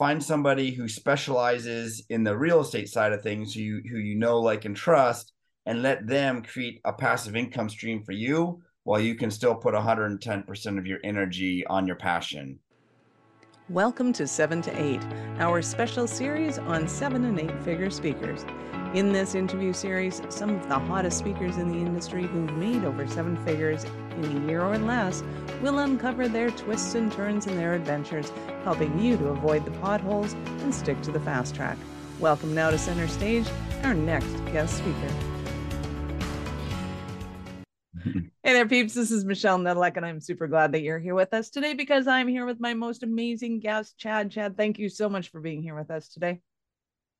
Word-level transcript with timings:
find 0.00 0.24
somebody 0.24 0.70
who 0.70 0.88
specializes 0.88 2.02
in 2.08 2.24
the 2.24 2.34
real 2.34 2.60
estate 2.60 2.88
side 2.88 3.12
of 3.12 3.22
things 3.22 3.52
who 3.52 3.60
you, 3.60 3.82
who 3.90 3.98
you 3.98 4.14
know 4.14 4.40
like 4.40 4.64
and 4.64 4.74
trust 4.74 5.34
and 5.66 5.82
let 5.82 6.06
them 6.06 6.42
create 6.42 6.80
a 6.86 6.92
passive 6.92 7.36
income 7.36 7.68
stream 7.68 8.02
for 8.02 8.12
you 8.12 8.62
while 8.84 8.98
you 8.98 9.14
can 9.14 9.30
still 9.30 9.54
put 9.54 9.74
110% 9.74 10.78
of 10.78 10.86
your 10.86 10.98
energy 11.04 11.66
on 11.66 11.86
your 11.86 11.96
passion 11.96 12.58
Welcome 13.68 14.12
to 14.14 14.26
7 14.26 14.62
to 14.62 14.82
8, 14.82 15.00
our 15.38 15.60
special 15.62 16.08
series 16.08 16.58
on 16.58 16.88
7 16.88 17.24
and 17.24 17.38
8 17.38 17.62
figure 17.62 17.90
speakers. 17.90 18.44
In 18.94 19.12
this 19.12 19.36
interview 19.36 19.72
series, 19.72 20.22
some 20.28 20.56
of 20.56 20.66
the 20.68 20.76
hottest 20.76 21.18
speakers 21.18 21.58
in 21.58 21.68
the 21.68 21.78
industry 21.78 22.26
who've 22.26 22.52
made 22.54 22.84
over 22.84 23.06
seven 23.06 23.36
figures 23.44 23.84
in 24.24 24.36
a 24.36 24.46
year 24.46 24.62
or 24.62 24.78
less 24.78 25.22
we'll 25.62 25.78
uncover 25.80 26.28
their 26.28 26.50
twists 26.50 26.94
and 26.94 27.12
turns 27.12 27.46
in 27.46 27.56
their 27.56 27.74
adventures, 27.74 28.32
helping 28.64 28.98
you 28.98 29.16
to 29.16 29.28
avoid 29.28 29.64
the 29.64 29.70
potholes 29.72 30.32
and 30.32 30.74
stick 30.74 31.00
to 31.02 31.12
the 31.12 31.20
fast 31.20 31.54
track. 31.54 31.76
Welcome 32.18 32.54
now 32.54 32.70
to 32.70 32.78
center 32.78 33.08
stage, 33.08 33.46
our 33.82 33.94
next 33.94 34.34
guest 34.46 34.78
speaker. 34.78 35.14
Hey 38.42 38.54
there, 38.54 38.66
peeps. 38.66 38.94
This 38.94 39.12
is 39.12 39.24
Michelle 39.24 39.58
Nedelec, 39.58 39.96
and 39.96 40.04
I'm 40.04 40.20
super 40.20 40.48
glad 40.48 40.72
that 40.72 40.80
you're 40.80 40.98
here 40.98 41.14
with 41.14 41.32
us 41.34 41.50
today 41.50 41.74
because 41.74 42.08
I'm 42.08 42.26
here 42.26 42.46
with 42.46 42.58
my 42.58 42.74
most 42.74 43.04
amazing 43.04 43.60
guest, 43.60 43.96
Chad. 43.96 44.30
Chad, 44.32 44.56
thank 44.56 44.78
you 44.78 44.88
so 44.88 45.08
much 45.08 45.28
for 45.28 45.40
being 45.40 45.62
here 45.62 45.76
with 45.76 45.90
us 45.90 46.08
today. 46.08 46.40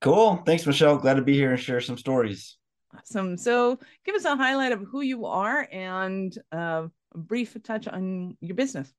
Cool. 0.01 0.43
Thanks, 0.47 0.67
Michelle. 0.67 0.97
Glad 0.97 1.15
to 1.15 1.23
be 1.23 1.35
here 1.35 1.53
and 1.53 1.61
share 1.61 1.81
some 1.83 1.99
stories. 1.99 2.57
Awesome. 2.97 3.37
So, 3.37 3.79
give 4.05 4.15
us 4.15 4.25
a 4.25 4.37
highlight 4.37 4.73
of 4.73 4.81
who 4.81 5.01
you 5.01 5.27
are 5.27 5.69
and 5.71 6.37
uh, 6.53 6.89
a 7.15 7.19
brief 7.19 7.57
touch 7.63 7.87
on 7.89 8.37
your 8.41 8.57
business. 8.57 8.93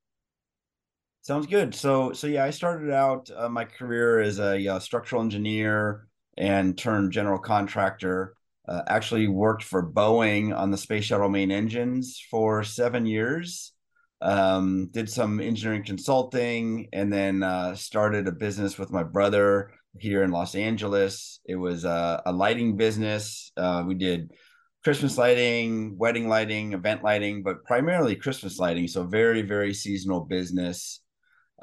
Sounds 1.23 1.45
good. 1.45 1.75
So, 1.75 2.13
so 2.13 2.25
yeah, 2.25 2.43
I 2.43 2.49
started 2.49 2.91
out 2.91 3.29
uh, 3.35 3.47
my 3.47 3.65
career 3.65 4.21
as 4.21 4.39
a 4.39 4.67
uh, 4.67 4.79
structural 4.79 5.21
engineer 5.21 6.07
and 6.37 6.75
turned 6.77 7.11
general 7.11 7.37
contractor. 7.37 8.35
Uh, 8.67 8.81
actually 8.87 9.27
worked 9.27 9.63
for 9.63 9.87
Boeing 9.87 10.55
on 10.55 10.71
the 10.71 10.77
space 10.77 11.05
shuttle 11.05 11.29
main 11.29 11.51
engines 11.51 12.19
for 12.31 12.63
seven 12.63 13.05
years. 13.05 13.73
Um, 14.21 14.89
did 14.91 15.09
some 15.09 15.39
engineering 15.39 15.83
consulting 15.83 16.87
and 16.93 17.11
then 17.11 17.43
uh, 17.43 17.75
started 17.75 18.27
a 18.27 18.31
business 18.31 18.77
with 18.77 18.91
my 18.91 19.03
brother 19.03 19.71
here 19.99 20.23
in 20.23 20.31
Los 20.31 20.55
Angeles. 20.55 21.39
It 21.45 21.55
was 21.55 21.83
a, 21.83 22.21
a 22.25 22.31
lighting 22.31 22.77
business. 22.77 23.51
Uh, 23.57 23.83
we 23.85 23.95
did 23.95 24.31
Christmas 24.83 25.17
lighting, 25.17 25.97
wedding 25.97 26.27
lighting, 26.27 26.73
event 26.73 27.03
lighting, 27.03 27.43
but 27.43 27.63
primarily 27.65 28.15
Christmas 28.15 28.57
lighting. 28.57 28.87
So 28.87 29.03
very, 29.03 29.41
very 29.41 29.73
seasonal 29.73 30.21
business. 30.21 31.01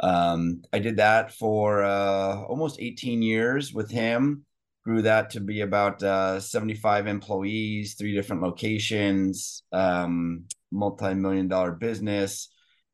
Um, 0.01 0.63
I 0.73 0.79
did 0.79 0.99
that 0.99 1.33
for 1.33 1.83
uh, 1.83 2.43
almost 2.45 2.81
18 2.81 3.23
years 3.23 3.73
with 3.73 3.91
him 3.91 4.45
grew 4.89 5.03
that 5.03 5.29
to 5.29 5.41
be 5.41 5.61
about 5.61 6.03
uh, 6.03 6.41
75 6.41 7.07
employees, 7.07 7.95
three 7.95 8.15
different 8.15 8.41
locations, 8.41 9.63
um, 9.71 10.45
multi-million 10.73 11.47
dollar 11.47 11.73
business. 11.73 12.49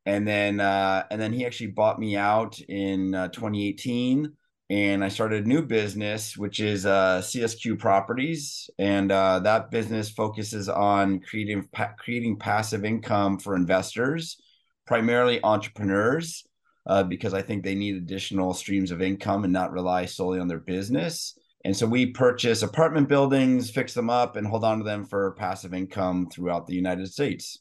And 0.04 0.26
then, 0.26 0.58
uh, 0.58 1.04
and 1.08 1.20
then 1.20 1.32
he 1.32 1.46
actually 1.46 1.68
bought 1.68 2.00
me 2.00 2.16
out 2.16 2.58
in 2.58 3.14
uh, 3.14 3.28
2018 3.28 4.32
and 4.70 5.04
I 5.04 5.08
started 5.08 5.44
a 5.44 5.48
new 5.48 5.62
business, 5.62 6.36
which 6.36 6.58
is 6.58 6.86
uh, 6.86 7.20
CSQ 7.22 7.78
Properties, 7.78 8.70
and 8.78 9.12
uh, 9.12 9.40
that 9.40 9.70
business 9.70 10.08
focuses 10.10 10.68
on 10.68 11.20
creating 11.20 11.68
pa- 11.72 11.92
creating 11.98 12.38
passive 12.38 12.84
income 12.84 13.38
for 13.38 13.56
investors, 13.56 14.40
primarily 14.86 15.42
entrepreneurs, 15.44 16.44
uh, 16.86 17.02
because 17.02 17.34
I 17.34 17.42
think 17.42 17.62
they 17.62 17.74
need 17.74 17.96
additional 17.96 18.54
streams 18.54 18.90
of 18.90 19.02
income 19.02 19.44
and 19.44 19.52
not 19.52 19.72
rely 19.72 20.06
solely 20.06 20.40
on 20.40 20.48
their 20.48 20.60
business. 20.60 21.38
And 21.66 21.76
so 21.76 21.86
we 21.86 22.06
purchase 22.06 22.62
apartment 22.62 23.08
buildings, 23.08 23.70
fix 23.70 23.94
them 23.94 24.10
up, 24.10 24.36
and 24.36 24.46
hold 24.46 24.64
on 24.64 24.78
to 24.78 24.84
them 24.84 25.04
for 25.04 25.32
passive 25.32 25.74
income 25.74 26.28
throughout 26.30 26.66
the 26.66 26.74
United 26.74 27.10
States. 27.10 27.58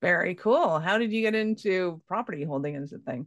Very 0.00 0.34
cool. 0.34 0.78
How 0.78 0.98
did 0.98 1.12
you 1.12 1.22
get 1.22 1.34
into 1.34 2.02
property 2.06 2.44
holding 2.44 2.76
as 2.76 2.92
a 2.92 2.98
thing? 2.98 3.26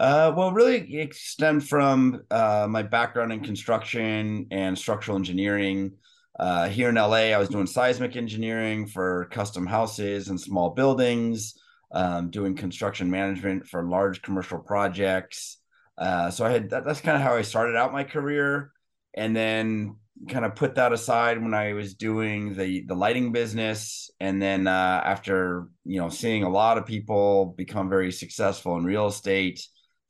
Uh, 0.00 0.32
well, 0.34 0.50
really, 0.50 0.78
it 0.94 1.14
stemmed 1.14 1.68
from 1.68 2.22
uh, 2.30 2.66
my 2.66 2.82
background 2.82 3.34
in 3.34 3.40
construction 3.40 4.46
and 4.50 4.76
structural 4.78 5.14
engineering. 5.14 5.92
Uh, 6.38 6.70
here 6.70 6.88
in 6.88 6.94
LA, 6.94 7.34
I 7.34 7.36
was 7.36 7.50
doing 7.50 7.66
seismic 7.66 8.16
engineering 8.16 8.86
for 8.86 9.26
custom 9.26 9.66
houses 9.66 10.28
and 10.28 10.40
small 10.40 10.70
buildings, 10.70 11.52
um, 11.92 12.30
doing 12.30 12.56
construction 12.56 13.10
management 13.10 13.68
for 13.68 13.84
large 13.84 14.22
commercial 14.22 14.58
projects. 14.58 15.58
Uh, 15.98 16.30
so 16.30 16.46
I 16.46 16.50
had 16.50 16.70
that, 16.70 16.86
that's 16.86 17.02
kind 17.02 17.18
of 17.18 17.22
how 17.22 17.34
I 17.34 17.42
started 17.42 17.76
out 17.76 17.92
my 17.92 18.04
career 18.04 18.72
and 19.12 19.36
then 19.36 19.96
kind 20.30 20.46
of 20.46 20.54
put 20.54 20.76
that 20.76 20.94
aside 20.94 21.42
when 21.42 21.52
I 21.52 21.74
was 21.74 21.92
doing 21.92 22.54
the 22.54 22.86
the 22.86 22.94
lighting 22.94 23.32
business 23.32 24.10
and 24.18 24.40
then 24.40 24.66
uh, 24.66 25.02
after 25.04 25.68
you 25.84 26.00
know 26.00 26.08
seeing 26.08 26.42
a 26.42 26.48
lot 26.48 26.78
of 26.78 26.86
people 26.86 27.54
become 27.58 27.90
very 27.90 28.12
successful 28.12 28.78
in 28.78 28.84
real 28.84 29.06
estate 29.06 29.60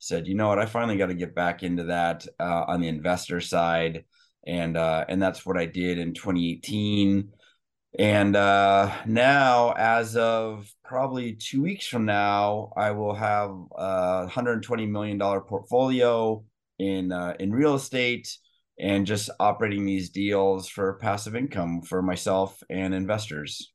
said 0.01 0.27
you 0.27 0.35
know 0.35 0.47
what 0.47 0.59
I 0.59 0.65
finally 0.65 0.97
got 0.97 1.07
to 1.07 1.13
get 1.13 1.35
back 1.35 1.63
into 1.63 1.85
that 1.85 2.25
uh, 2.39 2.65
on 2.67 2.81
the 2.81 2.87
investor 2.87 3.39
side 3.39 4.05
and 4.45 4.75
uh, 4.75 5.05
and 5.07 5.21
that's 5.21 5.45
what 5.45 5.57
I 5.57 5.67
did 5.67 5.99
in 5.99 6.13
2018 6.13 7.29
and 7.99 8.35
uh, 8.35 8.91
now 9.05 9.73
as 9.77 10.15
of 10.15 10.73
probably 10.83 11.33
2 11.33 11.61
weeks 11.61 11.87
from 11.87 12.05
now 12.05 12.73
I 12.75 12.91
will 12.91 13.13
have 13.13 13.51
a 13.77 14.21
120 14.23 14.85
million 14.87 15.17
dollar 15.17 15.41
portfolio 15.41 16.43
in 16.79 17.11
uh, 17.11 17.35
in 17.39 17.51
real 17.51 17.75
estate 17.75 18.37
and 18.79 19.05
just 19.05 19.29
operating 19.39 19.85
these 19.85 20.09
deals 20.09 20.67
for 20.67 20.93
passive 20.95 21.35
income 21.35 21.83
for 21.83 22.01
myself 22.01 22.63
and 22.69 22.95
investors. 22.95 23.71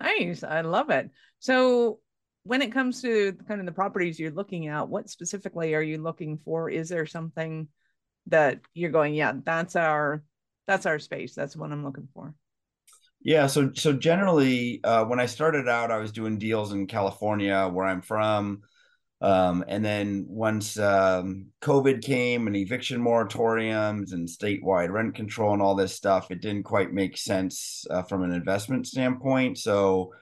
Nice. 0.00 0.42
I 0.42 0.62
love 0.62 0.88
it. 0.88 1.10
So 1.38 1.98
when 2.48 2.62
it 2.62 2.72
comes 2.72 3.02
to 3.02 3.34
kind 3.46 3.60
of 3.60 3.66
the 3.66 3.72
properties 3.72 4.18
you're 4.18 4.30
looking 4.30 4.68
at, 4.68 4.88
what 4.88 5.10
specifically 5.10 5.74
are 5.74 5.82
you 5.82 5.98
looking 5.98 6.38
for? 6.38 6.70
Is 6.70 6.88
there 6.88 7.04
something 7.04 7.68
that 8.28 8.60
you're 8.72 8.90
going, 8.90 9.12
yeah, 9.12 9.34
that's 9.44 9.76
our 9.76 10.22
that's 10.66 10.86
our 10.86 10.98
space. 10.98 11.34
That's 11.34 11.56
what 11.56 11.70
I'm 11.72 11.84
looking 11.84 12.08
for. 12.14 12.34
Yeah, 13.20 13.48
so 13.48 13.72
so 13.74 13.92
generally, 13.92 14.80
uh, 14.82 15.04
when 15.04 15.20
I 15.20 15.26
started 15.26 15.68
out, 15.68 15.90
I 15.90 15.98
was 15.98 16.10
doing 16.10 16.38
deals 16.38 16.72
in 16.72 16.86
California, 16.86 17.68
where 17.70 17.84
I'm 17.84 18.00
from, 18.00 18.62
um, 19.20 19.62
and 19.68 19.84
then 19.84 20.24
once 20.26 20.78
um, 20.78 21.48
COVID 21.60 22.02
came 22.02 22.46
and 22.46 22.56
eviction 22.56 22.98
moratoriums 22.98 24.12
and 24.14 24.26
statewide 24.26 24.90
rent 24.90 25.14
control 25.14 25.52
and 25.52 25.60
all 25.60 25.74
this 25.74 25.94
stuff, 25.94 26.30
it 26.30 26.40
didn't 26.40 26.62
quite 26.62 26.94
make 26.94 27.18
sense 27.18 27.84
uh, 27.90 28.04
from 28.04 28.22
an 28.22 28.32
investment 28.32 28.86
standpoint. 28.86 29.58
So 29.58 30.14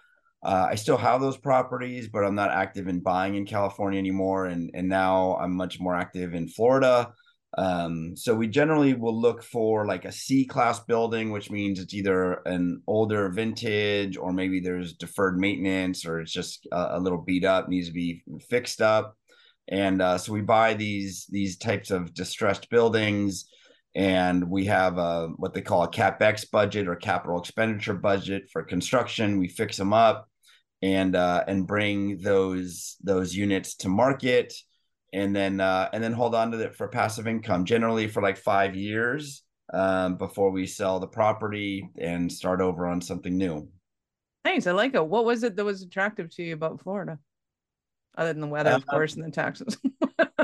uh, 0.46 0.68
I 0.70 0.76
still 0.76 0.96
have 0.96 1.20
those 1.20 1.36
properties, 1.36 2.08
but 2.08 2.24
I'm 2.24 2.36
not 2.36 2.52
active 2.52 2.86
in 2.86 3.00
buying 3.00 3.34
in 3.34 3.46
California 3.46 3.98
anymore. 3.98 4.46
And 4.46 4.70
and 4.74 4.88
now 4.88 5.36
I'm 5.40 5.56
much 5.56 5.80
more 5.80 5.96
active 5.96 6.34
in 6.34 6.46
Florida. 6.46 7.12
Um, 7.58 8.16
so 8.16 8.32
we 8.32 8.46
generally 8.46 8.94
will 8.94 9.20
look 9.20 9.42
for 9.42 9.86
like 9.86 10.04
a 10.04 10.12
C 10.12 10.44
class 10.46 10.78
building, 10.78 11.32
which 11.32 11.50
means 11.50 11.80
it's 11.80 11.94
either 11.94 12.42
an 12.46 12.80
older 12.86 13.28
vintage 13.30 14.16
or 14.16 14.32
maybe 14.32 14.60
there's 14.60 14.92
deferred 14.92 15.36
maintenance 15.36 16.06
or 16.06 16.20
it's 16.20 16.32
just 16.32 16.68
a, 16.70 16.98
a 16.98 17.00
little 17.00 17.22
beat 17.22 17.44
up, 17.44 17.68
needs 17.68 17.88
to 17.88 17.92
be 17.94 18.22
fixed 18.48 18.80
up. 18.80 19.16
And 19.66 20.00
uh, 20.00 20.16
so 20.16 20.32
we 20.32 20.42
buy 20.42 20.74
these 20.74 21.26
these 21.28 21.56
types 21.56 21.90
of 21.90 22.14
distressed 22.14 22.70
buildings, 22.70 23.46
and 23.96 24.48
we 24.48 24.66
have 24.66 24.96
a 24.98 25.28
what 25.38 25.54
they 25.54 25.62
call 25.62 25.82
a 25.82 25.90
capex 25.90 26.48
budget 26.48 26.86
or 26.86 26.94
capital 26.94 27.40
expenditure 27.40 27.94
budget 27.94 28.44
for 28.52 28.62
construction. 28.62 29.40
We 29.40 29.48
fix 29.48 29.76
them 29.76 29.92
up 29.92 30.28
and 30.86 31.16
uh, 31.16 31.42
and 31.48 31.66
bring 31.66 32.18
those 32.18 32.96
those 33.02 33.34
units 33.34 33.74
to 33.74 33.88
market 33.88 34.54
and 35.12 35.34
then 35.34 35.60
uh, 35.60 35.88
and 35.92 36.02
then 36.02 36.12
hold 36.12 36.34
on 36.34 36.52
to 36.52 36.60
it 36.60 36.76
for 36.76 36.88
passive 36.88 37.26
income, 37.26 37.64
generally 37.64 38.06
for 38.06 38.22
like 38.22 38.36
five 38.36 38.76
years 38.76 39.42
um, 39.72 40.16
before 40.16 40.50
we 40.50 40.66
sell 40.66 41.00
the 41.00 41.08
property 41.08 41.88
and 41.98 42.30
start 42.30 42.60
over 42.60 42.86
on 42.86 43.00
something 43.00 43.36
new. 43.36 43.68
Nice, 44.44 44.66
I 44.68 44.72
like 44.72 44.94
it. 44.94 45.04
What 45.04 45.24
was 45.24 45.42
it 45.42 45.56
that 45.56 45.64
was 45.64 45.82
attractive 45.82 46.30
to 46.36 46.44
you 46.44 46.54
about 46.54 46.80
Florida, 46.80 47.18
other 48.16 48.32
than 48.32 48.42
the 48.42 48.46
weather, 48.46 48.70
of 48.70 48.84
uh, 48.88 48.92
course, 48.92 49.14
and 49.14 49.24
the 49.24 49.30
taxes? 49.30 49.76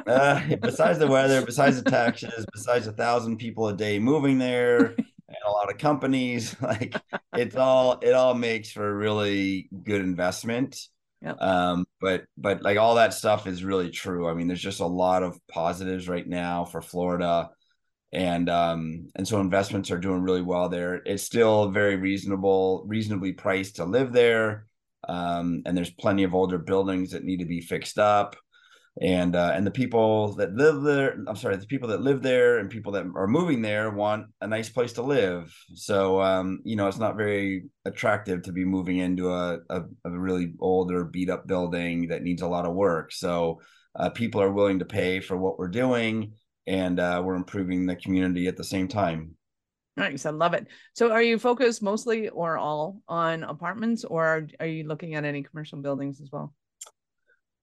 uh, 0.06 0.40
besides 0.60 0.98
the 0.98 1.06
weather, 1.06 1.44
besides 1.44 1.80
the 1.80 1.88
taxes, 1.88 2.44
besides 2.52 2.88
a 2.88 2.92
thousand 2.92 3.36
people 3.36 3.68
a 3.68 3.76
day 3.76 4.00
moving 4.00 4.38
there, 4.38 4.96
lot 5.62 5.72
of 5.72 5.78
companies, 5.78 6.56
like 6.62 6.94
it's 7.34 7.56
all 7.56 7.98
it 8.02 8.12
all 8.12 8.34
makes 8.34 8.70
for 8.70 8.88
a 8.88 8.94
really 8.94 9.68
good 9.84 10.00
investment. 10.00 10.78
Yep. 11.22 11.40
Um, 11.40 11.86
but 12.00 12.24
but 12.36 12.62
like 12.62 12.78
all 12.78 12.96
that 12.96 13.14
stuff 13.14 13.46
is 13.46 13.64
really 13.64 13.90
true. 13.90 14.28
I 14.28 14.34
mean, 14.34 14.48
there's 14.48 14.60
just 14.60 14.80
a 14.80 14.86
lot 14.86 15.22
of 15.22 15.38
positives 15.48 16.08
right 16.08 16.26
now 16.26 16.64
for 16.64 16.82
Florida, 16.82 17.50
and 18.12 18.48
um, 18.48 19.08
and 19.14 19.26
so 19.26 19.40
investments 19.40 19.90
are 19.90 19.98
doing 19.98 20.22
really 20.22 20.42
well 20.42 20.68
there. 20.68 20.96
It's 21.06 21.22
still 21.22 21.70
very 21.70 21.96
reasonable, 21.96 22.84
reasonably 22.86 23.32
priced 23.32 23.76
to 23.76 23.84
live 23.84 24.12
there, 24.12 24.66
um, 25.08 25.62
and 25.64 25.76
there's 25.76 25.90
plenty 25.90 26.24
of 26.24 26.34
older 26.34 26.58
buildings 26.58 27.12
that 27.12 27.24
need 27.24 27.38
to 27.38 27.46
be 27.46 27.60
fixed 27.60 27.98
up. 27.98 28.34
And 29.00 29.34
uh, 29.34 29.52
and 29.54 29.66
the 29.66 29.70
people 29.70 30.34
that 30.34 30.54
live 30.54 30.82
there 30.82 31.16
i'm 31.26 31.36
sorry 31.36 31.56
the 31.56 31.66
people 31.66 31.88
that 31.88 32.02
live 32.02 32.22
there 32.22 32.58
and 32.58 32.68
people 32.68 32.92
that 32.92 33.06
are 33.16 33.26
moving 33.26 33.62
there 33.62 33.90
want 33.90 34.26
a 34.42 34.46
nice 34.46 34.68
place 34.68 34.92
to 34.92 35.02
live 35.02 35.54
so 35.74 36.20
um, 36.20 36.60
you 36.64 36.76
know 36.76 36.88
it's 36.88 36.98
not 36.98 37.16
very 37.16 37.64
attractive 37.86 38.42
to 38.42 38.52
be 38.52 38.64
moving 38.64 38.98
into 38.98 39.32
a, 39.32 39.58
a, 39.70 39.82
a 40.04 40.10
really 40.10 40.52
older 40.60 41.04
beat 41.04 41.30
up 41.30 41.46
building 41.46 42.08
that 42.08 42.22
needs 42.22 42.42
a 42.42 42.46
lot 42.46 42.66
of 42.66 42.74
work 42.74 43.12
so 43.12 43.58
uh, 43.98 44.10
people 44.10 44.42
are 44.42 44.52
willing 44.52 44.78
to 44.78 44.84
pay 44.84 45.20
for 45.20 45.36
what 45.38 45.58
we're 45.58 45.68
doing 45.68 46.32
and 46.66 47.00
uh, 47.00 47.20
we're 47.24 47.34
improving 47.34 47.86
the 47.86 47.96
community 47.96 48.46
at 48.46 48.56
the 48.56 48.64
same 48.64 48.88
time 48.88 49.34
Nice. 49.94 50.24
I 50.24 50.30
love 50.30 50.54
it. 50.54 50.68
So 50.94 51.12
are 51.12 51.22
you 51.22 51.38
focused 51.38 51.82
mostly 51.82 52.30
or 52.30 52.56
all 52.56 53.02
on 53.08 53.42
apartments 53.42 54.04
or 54.04 54.48
are 54.58 54.66
you 54.66 54.84
looking 54.84 55.16
at 55.16 55.26
any 55.26 55.42
commercial 55.42 55.82
buildings 55.82 56.22
as 56.22 56.30
well? 56.32 56.54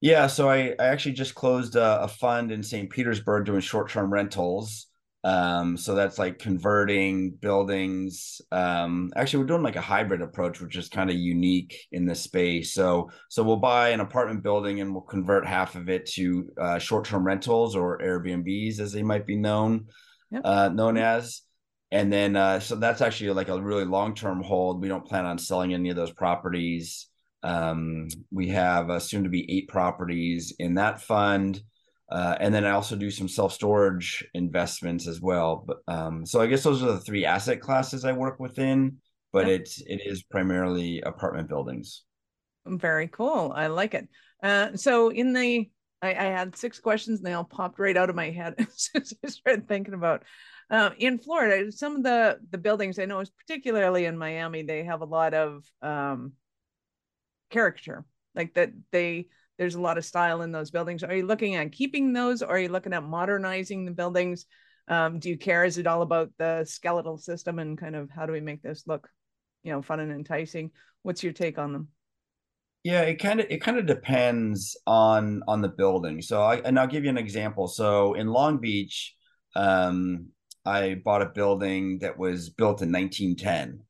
Yeah, 0.01 0.27
so 0.27 0.49
I, 0.49 0.75
I 0.79 0.85
actually 0.87 1.13
just 1.13 1.35
closed 1.35 1.75
a, 1.75 2.03
a 2.03 2.07
fund 2.07 2.51
in 2.51 2.63
St. 2.63 2.89
Petersburg 2.89 3.45
doing 3.45 3.59
short-term 3.59 4.11
rentals. 4.11 4.87
Um, 5.25 5.75
so 5.75 5.95
that's 5.95 6.17
like 6.17 6.39
converting 6.39 7.31
buildings. 7.31 8.39
Um, 8.53 9.11
actually, 9.17 9.39
we're 9.39 9.47
doing 9.47 9.63
like 9.63 9.75
a 9.75 9.81
hybrid 9.81 10.21
approach, 10.21 10.61
which 10.61 10.77
is 10.77 10.87
kind 10.87 11.09
of 11.09 11.17
unique 11.17 11.87
in 11.91 12.05
this 12.05 12.21
space. 12.21 12.73
So, 12.73 13.11
so 13.27 13.43
we'll 13.43 13.57
buy 13.57 13.89
an 13.89 13.99
apartment 13.99 14.41
building 14.41 14.79
and 14.79 14.93
we'll 14.93 15.01
convert 15.01 15.45
half 15.45 15.75
of 15.75 15.89
it 15.89 16.05
to 16.11 16.49
uh, 16.57 16.79
short-term 16.79 17.25
rentals 17.25 17.75
or 17.75 17.99
Airbnbs, 17.99 18.79
as 18.79 18.93
they 18.93 19.03
might 19.03 19.25
be 19.25 19.35
known, 19.35 19.87
yep. 20.31 20.43
uh, 20.45 20.69
known 20.69 20.95
as. 20.95 21.41
And 21.91 22.13
then, 22.13 22.37
uh, 22.37 22.61
so 22.61 22.75
that's 22.75 23.01
actually 23.01 23.31
like 23.31 23.49
a 23.49 23.61
really 23.61 23.83
long-term 23.83 24.43
hold. 24.43 24.81
We 24.81 24.87
don't 24.87 25.05
plan 25.05 25.25
on 25.25 25.37
selling 25.37 25.73
any 25.73 25.89
of 25.89 25.97
those 25.97 26.11
properties. 26.11 27.08
Um, 27.43 28.07
we 28.31 28.49
have 28.49 28.89
uh, 28.89 28.99
soon 28.99 29.23
to 29.23 29.29
be 29.29 29.49
eight 29.51 29.67
properties 29.67 30.53
in 30.59 30.75
that 30.75 31.01
fund. 31.01 31.61
Uh, 32.11 32.35
and 32.39 32.53
then 32.53 32.65
I 32.65 32.71
also 32.71 32.95
do 32.95 33.11
some 33.11 33.27
self 33.27 33.53
storage 33.53 34.25
investments 34.33 35.07
as 35.07 35.21
well. 35.21 35.63
But 35.65 35.77
um, 35.87 36.25
so 36.25 36.41
I 36.41 36.47
guess 36.47 36.63
those 36.63 36.81
are 36.81 36.93
the 36.93 36.99
three 36.99 37.25
asset 37.25 37.61
classes 37.61 38.03
I 38.03 38.13
work 38.13 38.39
within. 38.39 38.97
But 39.31 39.47
yep. 39.47 39.61
it's 39.61 39.81
it 39.85 40.01
is 40.05 40.23
primarily 40.23 41.01
apartment 41.01 41.49
buildings. 41.49 42.03
Very 42.65 43.07
cool. 43.07 43.53
I 43.55 43.67
like 43.67 43.93
it. 43.93 44.07
Uh, 44.41 44.75
so 44.75 45.09
in 45.09 45.33
the 45.33 45.69
I, 46.01 46.09
I, 46.11 46.23
had 46.23 46.55
six 46.55 46.79
questions 46.79 47.19
and 47.19 47.27
they 47.27 47.33
all 47.33 47.43
popped 47.43 47.77
right 47.77 47.97
out 47.97 48.09
of 48.09 48.15
my 48.15 48.29
head 48.29 48.55
as 48.95 49.13
I 49.23 49.27
started 49.27 49.67
thinking 49.67 49.93
about. 49.93 50.23
Uh, 50.71 50.91
in 50.97 51.17
Florida, 51.17 51.71
some 51.71 51.95
of 51.95 52.03
the 52.03 52.39
the 52.51 52.57
buildings 52.57 52.99
I 52.99 53.05
know, 53.05 53.19
is 53.19 53.31
particularly 53.31 54.05
in 54.05 54.17
Miami, 54.17 54.63
they 54.63 54.83
have 54.83 55.01
a 55.01 55.05
lot 55.05 55.33
of 55.33 55.63
um, 55.81 56.33
caricature 57.49 58.05
like 58.35 58.53
that 58.53 58.71
they 58.91 59.27
there's 59.57 59.75
a 59.75 59.81
lot 59.81 59.97
of 59.97 60.05
style 60.05 60.41
in 60.41 60.53
those 60.53 60.71
buildings. 60.71 61.03
Are 61.03 61.13
you 61.13 61.25
looking 61.25 61.55
at 61.55 61.73
keeping 61.73 62.13
those 62.13 62.41
or 62.41 62.47
are 62.47 62.59
you 62.59 62.69
looking 62.69 62.93
at 62.93 63.03
modernizing 63.03 63.83
the 63.83 63.91
buildings? 63.91 64.45
Um, 64.87 65.19
do 65.19 65.29
you 65.29 65.37
care? 65.37 65.65
Is 65.65 65.77
it 65.77 65.85
all 65.85 66.01
about 66.01 66.31
the 66.37 66.63
skeletal 66.63 67.17
system 67.17 67.59
and 67.59 67.77
kind 67.77 67.95
of 67.95 68.09
how 68.09 68.25
do 68.25 68.31
we 68.31 68.39
make 68.39 68.61
this 68.61 68.87
look 68.87 69.09
you 69.63 69.71
know 69.71 69.81
fun 69.81 69.99
and 69.99 70.11
enticing? 70.11 70.71
What's 71.03 71.23
your 71.23 71.33
take 71.33 71.57
on 71.57 71.73
them? 71.73 71.87
Yeah 72.83 73.01
it 73.01 73.15
kind 73.15 73.41
of 73.41 73.47
it 73.49 73.61
kind 73.61 73.77
of 73.77 73.85
depends 73.85 74.77
on 74.87 75.43
on 75.47 75.61
the 75.61 75.67
building. 75.67 76.21
So 76.21 76.41
i 76.41 76.55
and 76.57 76.79
i'll 76.79 76.87
give 76.87 77.03
you 77.03 77.09
an 77.09 77.17
example. 77.17 77.67
So 77.67 78.13
in 78.13 78.27
long 78.27 78.59
beach 78.59 79.15
um 79.55 80.27
i 80.65 80.95
bought 81.03 81.21
a 81.21 81.25
building 81.25 81.99
that 81.99 82.17
was 82.17 82.49
built 82.49 82.81
in 82.81 82.91
1910 82.91 83.83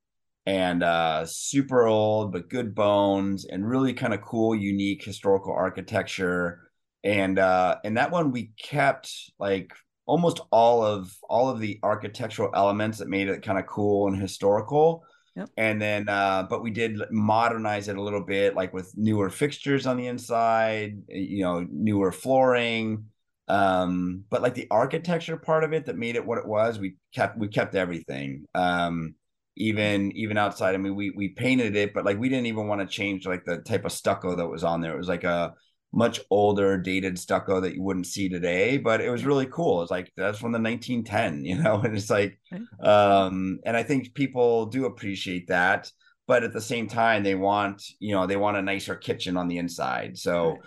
and 0.50 0.81
uh, 0.81 1.28
super 1.28 1.86
old 1.86 2.31
but 2.31 2.50
good 2.50 2.74
bones 2.74 3.46
and 3.46 3.69
really 3.69 3.94
kind 3.94 4.16
of 4.16 4.22
cool, 4.22 4.56
unique 4.56 5.04
historical 5.04 5.54
architecture. 5.54 6.72
And 7.04 7.38
uh, 7.38 7.75
and 7.84 7.98
that 7.98 8.10
one 8.10 8.31
we 8.31 8.51
kept 8.60 9.13
like 9.38 9.72
almost 10.07 10.42
all 10.51 10.84
of 10.84 11.16
all 11.30 11.50
of 11.50 11.60
the 11.60 11.80
architectural 11.84 12.50
elements 12.56 12.98
that 12.98 13.07
made 13.07 13.28
it 13.28 13.44
kind 13.44 13.60
of 13.60 13.68
cool 13.68 14.07
and 14.07 14.19
historical. 14.19 15.04
Yep. 15.36 15.50
And 15.56 15.80
then, 15.80 16.10
uh, 16.10 16.48
but 16.50 16.63
we 16.63 16.72
did 16.72 17.00
modernize 17.12 17.88
it 17.88 17.98
a 17.98 18.02
little 18.02 18.25
bit, 18.25 18.56
like 18.56 18.74
with 18.74 18.92
newer 18.98 19.30
fixtures 19.30 19.86
on 19.86 19.98
the 19.98 20.07
inside, 20.07 20.98
you 21.10 21.44
know, 21.44 21.66
newer 21.72 22.12
flooring. 22.12 23.06
Um, 23.48 24.24
but 24.31 24.42
like 24.42 24.56
the 24.56 24.68
architecture 24.72 25.38
part 25.38 25.63
of 25.63 25.74
it 25.74 25.86
that 25.86 25.95
made 25.95 26.16
it 26.16 26.25
what 26.25 26.40
it 26.40 26.48
was, 26.48 26.80
we 26.80 26.95
kept 27.13 27.38
we 27.38 27.50
kept 27.50 27.75
everything. 27.75 28.45
Um, 28.56 29.13
even 29.56 30.12
even 30.13 30.38
outside. 30.38 30.75
I 30.75 30.78
mean, 30.78 30.96
we 30.96 31.12
we 31.12 31.30
painted 31.30 31.75
it, 31.75 31.94
but 31.94 32.06
like 32.06 32.18
we 32.18 32.30
didn't 32.30 32.48
even 32.48 32.68
want 32.68 32.81
to 32.81 32.88
change 32.88 33.25
like 33.25 33.46
the 33.46 33.57
type 33.57 33.86
of 33.86 33.92
stucco 33.92 34.36
that 34.36 34.48
was 34.48 34.63
on 34.63 34.81
there. 34.81 34.94
It 34.94 34.98
was 34.98 35.07
like 35.07 35.24
a 35.24 35.54
much 35.92 36.19
older, 36.30 36.78
dated 36.78 37.18
stucco 37.18 37.60
that 37.62 37.74
you 37.74 37.81
wouldn't 37.81 38.06
see 38.06 38.30
today, 38.30 38.78
but 38.78 39.01
it 39.01 39.10
was 39.10 39.25
really 39.25 39.48
cool. 39.48 39.81
It's 39.81 39.92
like 39.92 40.12
that's 40.16 40.38
from 40.38 40.51
the 40.51 40.60
1910, 40.60 41.46
you 41.46 41.62
know, 41.62 41.81
and 41.81 41.96
it's 41.96 42.10
like, 42.10 42.40
um, 42.81 43.60
and 43.66 43.75
I 43.75 43.84
think 43.84 44.13
people 44.13 44.68
do 44.68 44.86
appreciate 44.86 45.48
that, 45.48 45.92
but 46.28 46.44
at 46.44 46.54
the 46.54 46.62
same 46.62 46.88
time, 46.88 47.24
they 47.24 47.36
want, 47.36 47.84
you 48.00 48.13
know, 48.13 48.28
they 48.28 48.38
want 48.38 48.57
a 48.57 48.62
nicer 48.62 48.95
kitchen 48.95 49.38
on 49.38 49.48
the 49.48 49.57
inside. 49.57 50.18
So. 50.18 50.57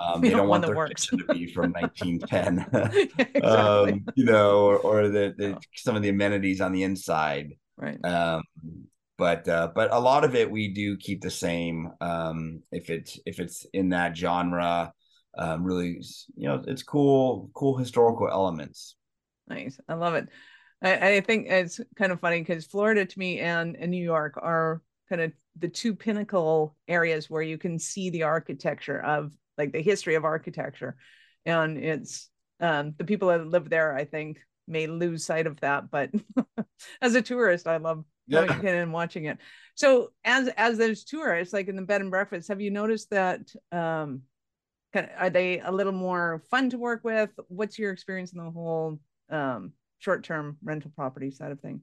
Um, 0.00 0.22
they 0.22 0.30
don't, 0.30 0.38
don't 0.38 0.48
want 0.48 0.64
their 0.64 0.74
works. 0.74 1.04
kitchen 1.10 1.18
to 1.18 1.34
be 1.34 1.52
from 1.52 1.70
1910, 1.74 2.66
exactly. 3.34 3.42
um, 3.42 4.04
you 4.14 4.24
know, 4.24 4.62
or, 4.62 4.78
or 4.78 5.08
the, 5.08 5.34
the 5.36 5.54
oh. 5.54 5.58
some 5.74 5.96
of 5.96 6.02
the 6.02 6.08
amenities 6.08 6.62
on 6.62 6.72
the 6.72 6.82
inside. 6.82 7.52
Right. 7.82 8.04
Um, 8.04 8.42
but 9.18 9.48
uh, 9.48 9.72
but 9.74 9.92
a 9.92 9.98
lot 9.98 10.22
of 10.24 10.36
it 10.36 10.48
we 10.48 10.68
do 10.68 10.96
keep 10.96 11.20
the 11.20 11.30
same. 11.30 11.90
Um, 12.00 12.62
if 12.70 12.90
it's 12.90 13.18
if 13.26 13.40
it's 13.40 13.66
in 13.72 13.88
that 13.88 14.16
genre, 14.16 14.92
um, 15.36 15.64
really, 15.64 16.00
you 16.36 16.48
know, 16.48 16.62
it's 16.66 16.84
cool, 16.84 17.50
cool 17.54 17.76
historical 17.76 18.28
elements. 18.28 18.94
Nice, 19.48 19.80
I 19.88 19.94
love 19.94 20.14
it. 20.14 20.28
I, 20.80 21.16
I 21.16 21.20
think 21.20 21.48
it's 21.48 21.80
kind 21.96 22.12
of 22.12 22.20
funny 22.20 22.40
because 22.40 22.66
Florida 22.66 23.04
to 23.04 23.18
me 23.18 23.40
and, 23.40 23.76
and 23.76 23.90
New 23.90 24.02
York 24.02 24.34
are 24.36 24.80
kind 25.08 25.20
of 25.20 25.32
the 25.58 25.68
two 25.68 25.94
pinnacle 25.94 26.76
areas 26.86 27.28
where 27.28 27.42
you 27.42 27.58
can 27.58 27.80
see 27.80 28.10
the 28.10 28.22
architecture 28.22 29.02
of 29.02 29.32
like 29.58 29.72
the 29.72 29.82
history 29.82 30.14
of 30.14 30.24
architecture, 30.24 30.96
and 31.44 31.78
it's 31.78 32.30
um, 32.60 32.94
the 32.96 33.04
people 33.04 33.28
that 33.28 33.44
live 33.44 33.68
there. 33.68 33.92
I 33.96 34.04
think 34.04 34.38
may 34.68 34.86
lose 34.86 35.24
sight 35.24 35.46
of 35.46 35.60
that 35.60 35.90
but 35.90 36.10
as 37.02 37.14
a 37.14 37.22
tourist 37.22 37.66
i 37.66 37.76
love 37.76 38.04
yeah. 38.26 38.46
going 38.46 38.60
in 38.66 38.74
and 38.74 38.92
watching 38.92 39.26
it. 39.26 39.38
So 39.74 40.10
as 40.24 40.48
as 40.56 40.78
those 40.78 41.04
tourists 41.04 41.52
like 41.52 41.68
in 41.68 41.76
the 41.76 41.82
bed 41.82 42.00
and 42.00 42.10
breakfast 42.10 42.48
have 42.48 42.60
you 42.60 42.70
noticed 42.70 43.10
that 43.10 43.52
um 43.70 44.22
are 44.94 45.30
they 45.30 45.58
a 45.60 45.72
little 45.72 45.92
more 45.92 46.42
fun 46.50 46.68
to 46.70 46.78
work 46.78 47.02
with? 47.02 47.30
What's 47.48 47.78
your 47.78 47.92
experience 47.92 48.32
in 48.32 48.44
the 48.44 48.50
whole 48.50 49.00
um 49.30 49.72
short-term 49.98 50.58
rental 50.62 50.90
property 50.94 51.30
side 51.30 51.52
of 51.52 51.60
things 51.60 51.82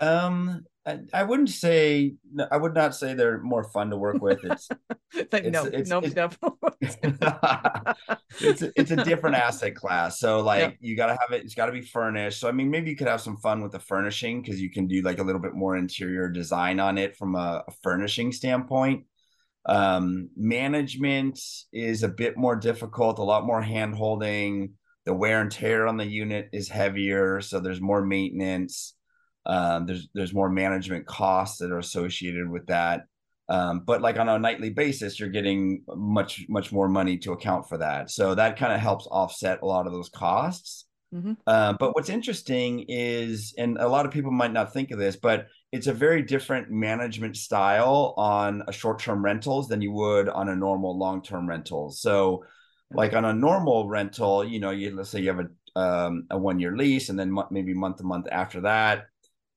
um 0.00 0.64
I, 0.86 1.00
I 1.12 1.22
wouldn't 1.24 1.50
say 1.50 2.14
I 2.50 2.56
would 2.56 2.74
not 2.74 2.94
say 2.94 3.14
they're 3.14 3.40
more 3.40 3.64
fun 3.64 3.90
to 3.90 3.96
work 3.96 4.22
with. 4.22 4.38
It's 4.44 4.68
like 5.32 5.44
it's, 5.44 5.52
no, 5.52 5.64
it's, 5.64 5.90
nope, 5.90 6.04
it's, 6.80 6.96
it's, 8.40 8.62
it's 8.76 8.90
a 8.92 9.04
different 9.04 9.34
asset 9.34 9.74
class. 9.74 10.20
So 10.20 10.40
like 10.40 10.60
yep. 10.60 10.76
you 10.80 10.96
got 10.96 11.06
to 11.06 11.18
have 11.20 11.32
it. 11.32 11.44
It's 11.44 11.56
got 11.56 11.66
to 11.66 11.72
be 11.72 11.82
furnished. 11.82 12.38
So 12.38 12.48
I 12.48 12.52
mean, 12.52 12.70
maybe 12.70 12.90
you 12.90 12.96
could 12.96 13.08
have 13.08 13.20
some 13.20 13.36
fun 13.38 13.62
with 13.62 13.72
the 13.72 13.80
furnishing 13.80 14.40
because 14.40 14.60
you 14.60 14.70
can 14.70 14.86
do 14.86 15.02
like 15.02 15.18
a 15.18 15.24
little 15.24 15.40
bit 15.40 15.54
more 15.54 15.76
interior 15.76 16.28
design 16.28 16.78
on 16.78 16.98
it 16.98 17.16
from 17.16 17.34
a, 17.34 17.64
a 17.66 17.72
furnishing 17.82 18.30
standpoint. 18.30 19.06
Um, 19.68 20.28
management 20.36 21.40
is 21.72 22.04
a 22.04 22.08
bit 22.08 22.36
more 22.36 22.54
difficult. 22.54 23.18
A 23.18 23.24
lot 23.24 23.44
more 23.44 23.60
hand 23.60 23.96
holding. 23.96 24.74
The 25.04 25.14
wear 25.14 25.40
and 25.40 25.50
tear 25.50 25.88
on 25.88 25.96
the 25.96 26.06
unit 26.06 26.48
is 26.52 26.68
heavier, 26.68 27.40
so 27.40 27.58
there's 27.60 27.80
more 27.80 28.04
maintenance 28.04 28.95
um, 29.46 29.86
there's 29.86 30.08
there's 30.14 30.34
more 30.34 30.50
management 30.50 31.06
costs 31.06 31.58
that 31.58 31.70
are 31.70 31.78
associated 31.78 32.48
with 32.48 32.66
that. 32.66 33.04
Um, 33.48 33.82
but 33.86 34.02
like 34.02 34.18
on 34.18 34.28
a 34.28 34.38
nightly 34.38 34.70
basis, 34.70 35.20
you're 35.20 35.28
getting 35.28 35.82
much 35.88 36.46
much 36.48 36.72
more 36.72 36.88
money 36.88 37.16
to 37.18 37.32
account 37.32 37.68
for 37.68 37.78
that. 37.78 38.10
So 38.10 38.34
that 38.34 38.58
kind 38.58 38.72
of 38.72 38.80
helps 38.80 39.06
offset 39.06 39.60
a 39.62 39.66
lot 39.66 39.86
of 39.86 39.92
those 39.92 40.08
costs. 40.08 40.86
Mm-hmm. 41.14 41.34
Uh, 41.46 41.74
but 41.78 41.94
what's 41.94 42.08
interesting 42.08 42.84
is, 42.88 43.54
and 43.56 43.78
a 43.78 43.88
lot 43.88 44.04
of 44.04 44.12
people 44.12 44.32
might 44.32 44.52
not 44.52 44.72
think 44.72 44.90
of 44.90 44.98
this, 44.98 45.14
but 45.14 45.46
it's 45.70 45.86
a 45.86 45.92
very 45.92 46.22
different 46.22 46.70
management 46.70 47.36
style 47.36 48.14
on 48.16 48.64
a 48.66 48.72
short-term 48.72 49.24
rentals 49.24 49.68
than 49.68 49.80
you 49.80 49.92
would 49.92 50.28
on 50.28 50.48
a 50.48 50.56
normal 50.56 50.98
long-term 50.98 51.48
rental. 51.48 51.90
So, 51.90 52.44
like 52.92 53.14
on 53.14 53.24
a 53.24 53.32
normal 53.32 53.88
rental, 53.88 54.44
you 54.44 54.58
know, 54.58 54.70
you 54.70 54.94
let's 54.94 55.10
say 55.10 55.20
you 55.20 55.28
have 55.28 55.40
a 55.40 55.80
um, 55.80 56.26
a 56.30 56.38
one-year 56.38 56.76
lease, 56.76 57.10
and 57.10 57.18
then 57.18 57.36
maybe 57.50 57.74
month 57.74 57.98
to 57.98 58.04
month 58.04 58.26
after 58.32 58.62
that, 58.62 59.04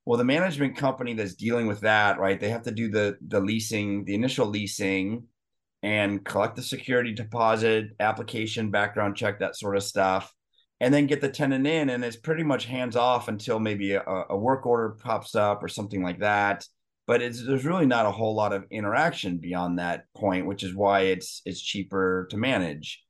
well, 0.06 0.18
the 0.18 0.24
management 0.24 0.76
company 0.76 1.14
that's 1.14 1.36
dealing 1.36 1.68
with 1.68 1.82
that, 1.82 2.20
right? 2.20 2.40
They 2.40 2.50
have 2.50 2.64
to 2.64 2.72
do 2.72 2.90
the 2.90 3.18
the 3.28 3.40
leasing, 3.40 4.06
the 4.06 4.16
initial 4.16 4.48
leasing, 4.48 5.24
and 5.84 6.24
collect 6.24 6.56
the 6.56 6.64
security 6.64 7.14
deposit, 7.14 7.92
application, 8.00 8.72
background 8.72 9.16
check, 9.16 9.40
that 9.40 9.56
sort 9.56 9.78
of 9.78 9.84
stuff, 9.84 10.34
and 10.80 10.94
then 10.94 11.08
get 11.08 11.22
the 11.22 11.30
tenant 11.30 11.68
in. 11.68 11.90
And 11.90 12.04
it's 12.04 12.18
pretty 12.18 12.44
much 12.44 12.66
hands 12.66 12.96
off 12.96 13.28
until 13.28 13.60
maybe 13.60 13.94
a, 13.94 14.04
a 14.30 14.38
work 14.38 14.66
order 14.66 14.98
pops 15.02 15.36
up 15.36 15.64
or 15.64 15.68
something 15.68 16.02
like 16.02 16.20
that. 16.20 16.66
But 17.08 17.22
it's 17.22 17.46
there's 17.46 17.66
really 17.66 17.88
not 17.88 18.06
a 18.06 18.12
whole 18.12 18.36
lot 18.36 18.54
of 18.54 18.66
interaction 18.72 19.38
beyond 19.38 19.80
that 19.80 20.06
point, 20.16 20.46
which 20.46 20.64
is 20.64 20.76
why 20.76 21.02
it's 21.02 21.42
it's 21.46 21.62
cheaper 21.62 22.28
to 22.32 22.38
manage. 22.38 23.04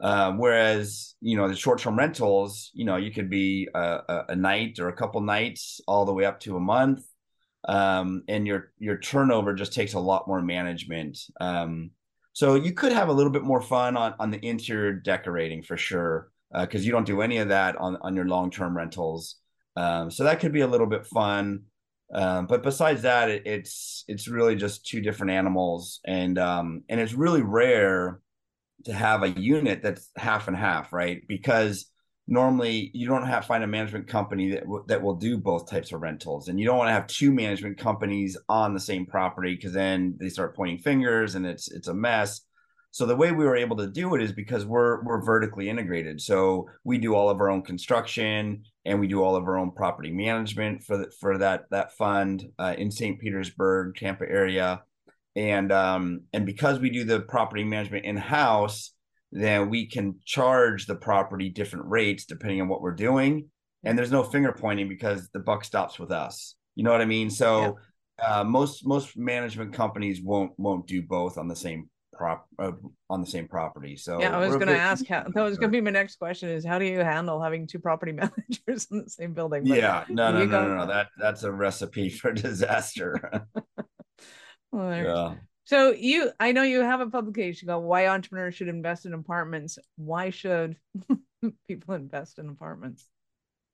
Uh, 0.00 0.32
whereas 0.32 1.14
you 1.20 1.36
know 1.36 1.48
the 1.48 1.56
short-term 1.56 1.96
rentals, 1.96 2.70
you 2.74 2.84
know, 2.84 2.96
you 2.96 3.12
could 3.12 3.30
be 3.30 3.68
a, 3.74 4.24
a, 4.28 4.36
night 4.36 4.78
or 4.80 4.88
a 4.88 4.92
couple 4.96 5.20
nights, 5.20 5.80
all 5.86 6.04
the 6.04 6.12
way 6.12 6.24
up 6.24 6.40
to 6.40 6.56
a 6.56 6.60
month, 6.60 7.04
um, 7.68 8.22
and 8.28 8.46
your 8.46 8.72
your 8.78 8.98
turnover 8.98 9.54
just 9.54 9.72
takes 9.72 9.94
a 9.94 10.00
lot 10.00 10.26
more 10.26 10.42
management. 10.42 11.18
Um, 11.40 11.90
so 12.32 12.56
you 12.56 12.72
could 12.72 12.92
have 12.92 13.08
a 13.08 13.12
little 13.12 13.30
bit 13.30 13.44
more 13.44 13.62
fun 13.62 13.96
on 13.96 14.14
on 14.18 14.30
the 14.30 14.44
interior 14.44 14.92
decorating 14.92 15.62
for 15.62 15.76
sure, 15.76 16.30
because 16.52 16.82
uh, 16.82 16.84
you 16.84 16.90
don't 16.90 17.06
do 17.06 17.22
any 17.22 17.38
of 17.38 17.48
that 17.48 17.76
on 17.76 17.96
on 18.02 18.16
your 18.16 18.26
long-term 18.26 18.76
rentals. 18.76 19.36
Um, 19.76 20.10
so 20.10 20.24
that 20.24 20.40
could 20.40 20.52
be 20.52 20.62
a 20.62 20.66
little 20.66 20.88
bit 20.88 21.06
fun. 21.06 21.64
Um, 22.12 22.46
but 22.46 22.62
besides 22.62 23.02
that, 23.02 23.30
it, 23.30 23.46
it's 23.46 24.04
it's 24.08 24.28
really 24.28 24.56
just 24.56 24.86
two 24.86 25.00
different 25.00 25.32
animals, 25.32 26.00
and 26.04 26.36
um, 26.38 26.82
and 26.88 27.00
it's 27.00 27.14
really 27.14 27.42
rare 27.42 28.20
to 28.84 28.92
have 28.92 29.22
a 29.22 29.30
unit 29.30 29.82
that's 29.82 30.10
half 30.16 30.48
and 30.48 30.56
half, 30.56 30.92
right? 30.92 31.22
Because 31.26 31.90
normally 32.26 32.90
you 32.94 33.06
don't 33.06 33.26
have 33.26 33.44
find 33.44 33.62
a 33.64 33.66
management 33.66 34.08
company 34.08 34.50
that 34.52 34.62
w- 34.62 34.84
that 34.88 35.02
will 35.02 35.14
do 35.14 35.36
both 35.36 35.68
types 35.68 35.92
of 35.92 36.00
rentals, 36.00 36.48
and 36.48 36.58
you 36.58 36.66
don't 36.66 36.78
want 36.78 36.88
to 36.88 36.92
have 36.92 37.06
two 37.06 37.32
management 37.32 37.78
companies 37.78 38.36
on 38.48 38.74
the 38.74 38.80
same 38.80 39.06
property 39.06 39.54
because 39.54 39.72
then 39.72 40.16
they 40.18 40.28
start 40.28 40.56
pointing 40.56 40.78
fingers 40.78 41.34
and 41.34 41.46
it's 41.46 41.70
it's 41.70 41.88
a 41.88 41.94
mess. 41.94 42.40
So 42.90 43.06
the 43.06 43.16
way 43.16 43.32
we 43.32 43.44
were 43.44 43.56
able 43.56 43.76
to 43.78 43.88
do 43.88 44.14
it 44.14 44.22
is 44.22 44.32
because 44.32 44.64
we're 44.64 45.02
we're 45.02 45.24
vertically 45.24 45.68
integrated. 45.68 46.20
So 46.20 46.68
we 46.84 46.98
do 46.98 47.14
all 47.14 47.28
of 47.28 47.40
our 47.40 47.50
own 47.50 47.62
construction 47.62 48.62
and 48.84 49.00
we 49.00 49.08
do 49.08 49.22
all 49.22 49.34
of 49.34 49.44
our 49.44 49.58
own 49.58 49.72
property 49.72 50.12
management 50.12 50.84
for 50.84 50.98
the, 50.98 51.10
for 51.20 51.38
that 51.38 51.64
that 51.70 51.96
fund 51.96 52.46
uh, 52.58 52.74
in 52.78 52.90
St. 52.90 53.18
Petersburg, 53.20 53.96
Tampa 53.96 54.24
area, 54.28 54.82
and 55.36 55.72
um, 55.72 56.22
and 56.32 56.46
because 56.46 56.78
we 56.78 56.90
do 56.90 57.04
the 57.04 57.20
property 57.20 57.64
management 57.64 58.04
in 58.04 58.16
house, 58.16 58.92
then 59.32 59.70
we 59.70 59.86
can 59.86 60.20
charge 60.24 60.86
the 60.86 60.96
property 60.96 61.48
different 61.50 61.86
rates 61.86 62.24
depending 62.24 62.60
on 62.60 62.68
what 62.68 62.82
we're 62.82 62.94
doing, 62.94 63.48
and 63.84 63.98
there's 63.98 64.12
no 64.12 64.22
finger 64.22 64.52
pointing 64.52 64.88
because 64.88 65.28
the 65.32 65.40
buck 65.40 65.64
stops 65.64 65.98
with 65.98 66.10
us. 66.10 66.54
You 66.74 66.84
know 66.84 66.92
what 66.92 67.00
I 67.00 67.06
mean? 67.06 67.30
So. 67.30 67.60
Yeah. 67.60 67.72
Uh, 68.24 68.44
most 68.44 68.86
most 68.86 69.16
management 69.16 69.72
companies 69.72 70.22
won't 70.22 70.52
won't 70.56 70.86
do 70.86 71.02
both 71.02 71.36
on 71.36 71.48
the 71.48 71.56
same 71.56 71.90
prop 72.14 72.46
uh, 72.58 72.72
on 73.10 73.20
the 73.20 73.26
same 73.26 73.46
property. 73.48 73.96
So 73.96 74.20
yeah, 74.20 74.36
I 74.36 74.38
was 74.38 74.54
going 74.54 74.68
to 74.68 74.76
ask 74.76 75.06
how 75.06 75.24
that 75.24 75.42
was 75.42 75.58
going 75.58 75.70
to 75.70 75.76
be 75.76 75.80
my 75.80 75.90
next 75.90 76.16
question 76.16 76.48
is 76.48 76.64
how 76.64 76.78
do 76.78 76.84
you 76.84 77.00
handle 77.00 77.42
having 77.42 77.66
two 77.66 77.78
property 77.78 78.12
managers 78.12 78.86
in 78.90 79.04
the 79.04 79.10
same 79.10 79.34
building? 79.34 79.64
But 79.64 79.76
yeah, 79.76 80.04
no, 80.08 80.32
no, 80.32 80.44
no, 80.44 80.68
no, 80.68 80.76
no, 80.78 80.86
That 80.86 81.08
that's 81.18 81.42
a 81.42 81.52
recipe 81.52 82.08
for 82.10 82.32
disaster. 82.32 83.46
well, 84.74 85.04
yeah. 85.04 85.34
So 85.66 85.92
you, 85.92 86.30
I 86.38 86.52
know 86.52 86.62
you 86.62 86.80
have 86.80 87.00
a 87.00 87.08
publication 87.08 87.68
called 87.68 87.84
"Why 87.84 88.08
Entrepreneurs 88.08 88.54
Should 88.54 88.68
Invest 88.68 89.06
in 89.06 89.14
Apartments." 89.14 89.78
Why 89.96 90.30
should 90.30 90.76
people 91.68 91.94
invest 91.94 92.38
in 92.38 92.48
apartments? 92.48 93.06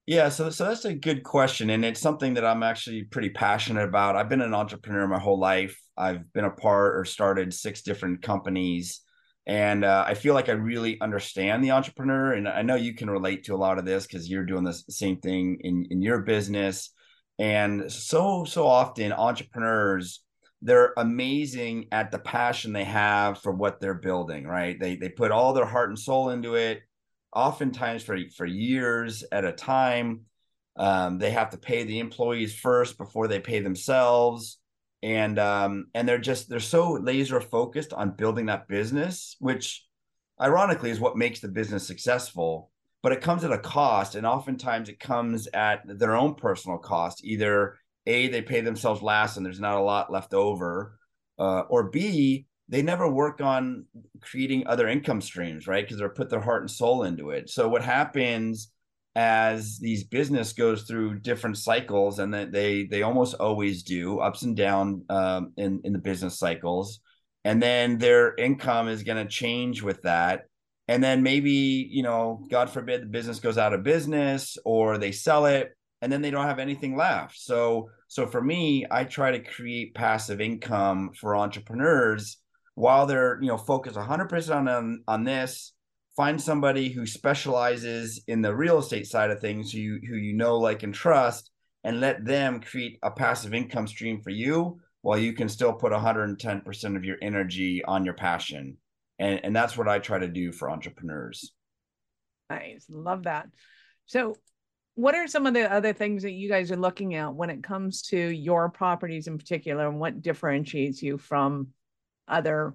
Yeah, 0.07 0.29
so 0.29 0.51
so 0.51 0.65
that's 0.65 0.85
a 0.85 0.95
good 0.95 1.23
question, 1.25 1.71
and 1.71 1.85
it's 1.85 2.01
something 2.01 2.35
that 2.35 2.45
I'm 2.45 2.63
actually 2.63 3.05
pretty 3.05 3.31
passionate 3.31 3.89
about. 3.89 4.17
I've 4.17 4.29
been 4.29 4.41
an 4.41 4.55
entrepreneur 4.55 5.07
my 5.09 5.19
whole 5.19 5.39
life. 5.39 5.77
I've 5.97 6.33
been 6.33 6.45
a 6.45 6.51
part 6.51 6.97
or 6.97 7.05
started 7.05 7.53
six 7.55 7.83
different 7.83 8.23
companies, 8.23 9.01
and 9.47 9.85
uh, 9.85 10.05
I 10.07 10.15
feel 10.15 10.35
like 10.35 10.49
I 10.49 10.53
really 10.53 11.01
understand 11.01 11.65
the 11.65 11.73
entrepreneur. 11.73 12.35
And 12.35 12.49
I 12.49 12.63
know 12.63 12.77
you 12.77 12.95
can 12.95 13.11
relate 13.11 13.45
to 13.45 13.55
a 13.55 13.57
lot 13.57 13.79
of 13.79 13.85
this 13.85 14.07
because 14.07 14.29
you're 14.29 14.47
doing 14.47 14.65
the 14.65 14.75
same 14.75 15.17
thing 15.17 15.59
in 15.61 15.87
in 15.91 16.03
your 16.03 16.23
business. 16.23 16.91
And 17.39 17.91
so 17.91 18.45
so 18.45 18.67
often 18.67 19.13
entrepreneurs 19.13 20.23
they're 20.63 20.93
amazing 20.97 21.87
at 21.93 22.11
the 22.11 22.19
passion 22.19 22.73
they 22.73 22.85
have 22.85 23.41
for 23.41 23.53
what 23.53 23.81
they're 23.81 23.95
building. 23.95 24.47
Right? 24.47 24.79
They 24.79 24.97
they 24.97 25.09
put 25.09 25.31
all 25.31 25.53
their 25.53 25.65
heart 25.65 25.89
and 25.89 25.99
soul 25.99 26.31
into 26.31 26.55
it 26.55 26.83
oftentimes 27.33 28.03
for 28.03 28.19
for 28.37 28.47
years 28.47 29.25
at 29.31 29.45
a 29.45 29.53
time. 29.53 30.23
Um, 30.77 31.19
they 31.19 31.31
have 31.31 31.51
to 31.51 31.59
pay 31.59 31.85
the 31.85 31.99
employees 31.99 32.55
first 32.55 32.97
before 32.97 33.29
they 33.29 33.41
pay 33.41 33.61
themselves, 33.61 34.59
and 35.03 35.39
um, 35.39 35.87
and 35.95 36.09
they're 36.09 36.19
just 36.19 36.49
they're 36.49 36.61
so 36.61 36.93
laser 36.93 37.41
focused 37.41 37.93
on 37.93 38.17
building 38.17 38.47
that 38.47 38.69
business, 38.69 39.37
which 39.41 39.85
ironically 40.41 40.91
is 40.91 41.01
what 41.01 41.17
makes 41.17 41.41
the 41.41 41.49
business 41.49 41.87
successful. 41.87 42.71
But 43.03 43.13
it 43.13 43.23
comes 43.23 43.45
at 43.45 43.53
a 43.53 43.59
cost, 43.59 44.15
and 44.15 44.27
oftentimes 44.27 44.89
it 44.89 45.01
comes 45.01 45.49
at 45.55 45.83
their 45.87 46.15
own 46.15 46.35
personal 46.35 46.79
cost. 46.79 47.25
Either 47.25 47.79
a 48.07 48.29
they 48.29 48.43
pay 48.43 48.61
themselves 48.61 49.03
last, 49.03 49.37
and 49.37 49.45
there's 49.45 49.61
not 49.61 49.79
a 49.79 49.83
lot 49.83 50.13
left 50.13 50.35
over, 50.35 50.99
uh, 51.39 51.61
or 51.69 51.91
b 51.91 52.47
they 52.69 52.83
never 52.83 53.09
work 53.09 53.41
on 53.41 53.85
creating 54.21 54.67
other 54.67 54.87
income 54.89 55.21
streams, 55.21 55.67
right? 55.67 55.85
Because 55.85 55.99
they're 55.99 56.09
put 56.09 56.31
their 56.31 56.41
heart 56.41 56.63
and 56.63 56.71
soul 56.71 57.03
into 57.03 57.31
it. 57.31 57.51
So 57.51 57.69
what 57.69 57.83
happens 57.83 58.71
as 59.17 59.79
these 59.81 60.05
business 60.05 60.53
goes 60.53 60.83
through 60.85 61.19
different 61.19 61.59
cycles, 61.59 62.21
and 62.21 62.33
that 62.33 62.53
they 62.53 62.85
they 62.85 63.03
almost 63.03 63.35
always 63.35 63.83
do 63.83 64.21
ups 64.21 64.43
and 64.43 64.57
down 64.57 65.05
um, 65.11 65.53
in 65.57 65.81
in 65.85 65.93
the 65.93 65.99
business 65.99 66.39
cycles, 66.39 67.01
and 67.45 67.61
then 67.61 67.99
their 67.99 68.35
income 68.37 68.89
is 68.89 69.03
going 69.03 69.25
to 69.25 69.31
change 69.31 69.83
with 69.83 70.03
that. 70.03 70.45
And 70.87 71.03
then 71.03 71.23
maybe 71.23 71.89
you 71.91 72.03
know, 72.03 72.45
God 72.51 72.71
forbid, 72.71 73.03
the 73.03 73.07
business 73.07 73.41
goes 73.41 73.59
out 73.59 73.75
of 73.75 73.83
business 73.83 74.57
or 74.65 74.97
they 74.97 75.13
sell 75.13 75.47
it, 75.47 75.73
and 76.03 76.11
then 76.11 76.23
they 76.23 76.31
don't 76.31 76.47
have 76.47 76.59
anything 76.59 76.97
left. 76.97 77.39
So 77.39 77.91
so 78.09 78.27
for 78.27 78.43
me, 78.43 78.87
I 78.91 79.05
try 79.05 79.31
to 79.31 79.43
create 79.43 79.95
passive 79.95 80.41
income 80.41 81.11
for 81.19 81.37
entrepreneurs 81.37 82.39
while 82.75 83.07
they're 83.07 83.41
you 83.41 83.49
know 83.49 83.59
focused 83.59 83.97
100% 83.97 84.77
on 84.77 85.03
on 85.07 85.25
this. 85.25 85.73
Find 86.17 86.41
somebody 86.41 86.91
who 86.91 87.07
specializes 87.07 88.23
in 88.27 88.43
the 88.43 88.55
real 88.55 88.79
estate 88.79 89.07
side 89.07 89.31
of 89.31 89.41
things 89.41 89.73
who 89.73 89.79
you, 89.79 90.01
who 90.09 90.17
you 90.17 90.35
know 90.35 90.59
like 90.59 90.83
and 90.83 90.93
trust 90.93 91.51
and 91.85 92.01
let 92.01 92.25
them 92.25 92.61
create 92.61 92.99
a 93.03 93.11
passive 93.11 93.55
income 93.55 93.87
stream 93.87 94.21
for 94.21 94.31
you 94.31 94.81
while 95.03 95.17
you 95.17 95.33
can 95.33 95.49
still 95.49 95.73
put 95.73 95.93
110% 95.93 96.97
of 96.97 97.05
your 97.05 97.17
energy 97.23 97.83
on 97.85 98.05
your 98.05 98.15
passion. 98.15 98.77
And 99.19 99.41
and 99.45 99.55
that's 99.55 99.77
what 99.77 99.89
i 99.89 99.99
try 99.99 100.19
to 100.19 100.29
do 100.29 100.53
for 100.53 100.71
entrepreneurs. 100.71 101.53
Nice. 102.49 102.87
Love 102.89 103.25
that. 103.25 103.47
So 104.07 104.35
what 105.01 105.15
are 105.15 105.27
some 105.27 105.47
of 105.47 105.55
the 105.55 105.73
other 105.73 105.93
things 105.93 106.23
that 106.23 106.33
you 106.33 106.49
guys 106.49 106.71
are 106.71 106.77
looking 106.77 107.15
at 107.15 107.35
when 107.35 107.49
it 107.49 107.63
comes 107.63 108.03
to 108.03 108.19
your 108.19 108.69
properties 108.69 109.27
in 109.27 109.39
particular 109.39 109.89
and 109.89 109.99
what 109.99 110.21
differentiates 110.21 111.03
you 111.03 111.17
from 111.17 111.69
other 112.29 112.75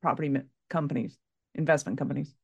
property 0.00 0.34
companies, 0.70 1.18
investment 1.54 1.98
companies? 1.98 2.34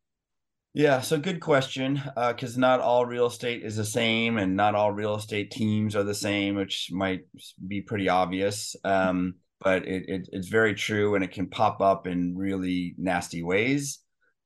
Yeah, 0.74 1.00
so 1.00 1.18
good 1.18 1.40
question. 1.40 2.00
Because 2.14 2.56
uh, 2.56 2.60
not 2.60 2.80
all 2.80 3.06
real 3.06 3.26
estate 3.26 3.64
is 3.64 3.76
the 3.76 3.84
same, 3.84 4.38
and 4.38 4.54
not 4.54 4.74
all 4.74 4.92
real 4.92 5.16
estate 5.16 5.50
teams 5.50 5.96
are 5.96 6.04
the 6.04 6.14
same, 6.14 6.54
which 6.54 6.90
might 6.92 7.22
be 7.66 7.80
pretty 7.80 8.08
obvious. 8.08 8.76
Um, 8.84 9.36
but 9.60 9.86
it, 9.88 10.08
it, 10.08 10.28
it's 10.30 10.48
very 10.48 10.74
true, 10.74 11.14
and 11.14 11.24
it 11.24 11.32
can 11.32 11.48
pop 11.48 11.80
up 11.80 12.06
in 12.06 12.36
really 12.36 12.94
nasty 12.98 13.42
ways. 13.42 13.98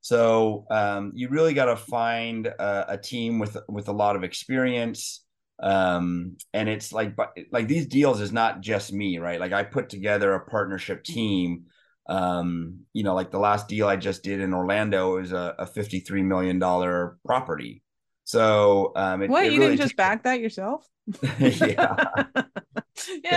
So 0.04 0.66
um, 0.70 1.12
you 1.14 1.30
really 1.30 1.54
got 1.54 1.64
to 1.64 1.76
find 1.76 2.46
a, 2.46 2.92
a, 2.92 2.98
team 2.98 3.38
with 3.38 3.56
with 3.70 3.88
a 3.88 3.92
lot 3.92 4.16
of 4.16 4.22
experience. 4.22 5.24
Um, 5.62 6.36
and 6.52 6.68
it's 6.68 6.92
like, 6.92 7.16
like 7.50 7.68
these 7.68 7.86
deals 7.86 8.20
is 8.20 8.30
not 8.30 8.60
just 8.60 8.92
me, 8.92 9.16
right? 9.16 9.40
Like 9.40 9.54
I 9.54 9.62
put 9.62 9.88
together 9.88 10.34
a 10.34 10.44
partnership 10.44 11.04
team 11.04 11.64
um 12.06 12.80
you 12.92 13.02
know 13.02 13.14
like 13.14 13.30
the 13.30 13.38
last 13.38 13.66
deal 13.66 13.88
i 13.88 13.96
just 13.96 14.22
did 14.22 14.38
in 14.38 14.52
orlando 14.52 15.16
is 15.16 15.32
a, 15.32 15.54
a 15.58 15.66
53 15.66 16.22
million 16.22 16.58
dollar 16.58 17.16
property 17.24 17.82
so 18.24 18.92
um 18.94 19.22
it, 19.22 19.30
what 19.30 19.46
it 19.46 19.54
you 19.54 19.58
really 19.60 19.76
didn't 19.76 19.86
just 19.86 19.96
back 19.96 20.24
that 20.24 20.38
yourself 20.38 20.86
yeah 21.38 21.54
yeah 21.64 22.44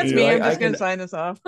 it's 0.04 0.12
me 0.12 0.30
i'm 0.30 0.40
just 0.40 0.60
gonna 0.60 0.76
sign 0.76 1.00
this 1.00 1.14
off 1.14 1.40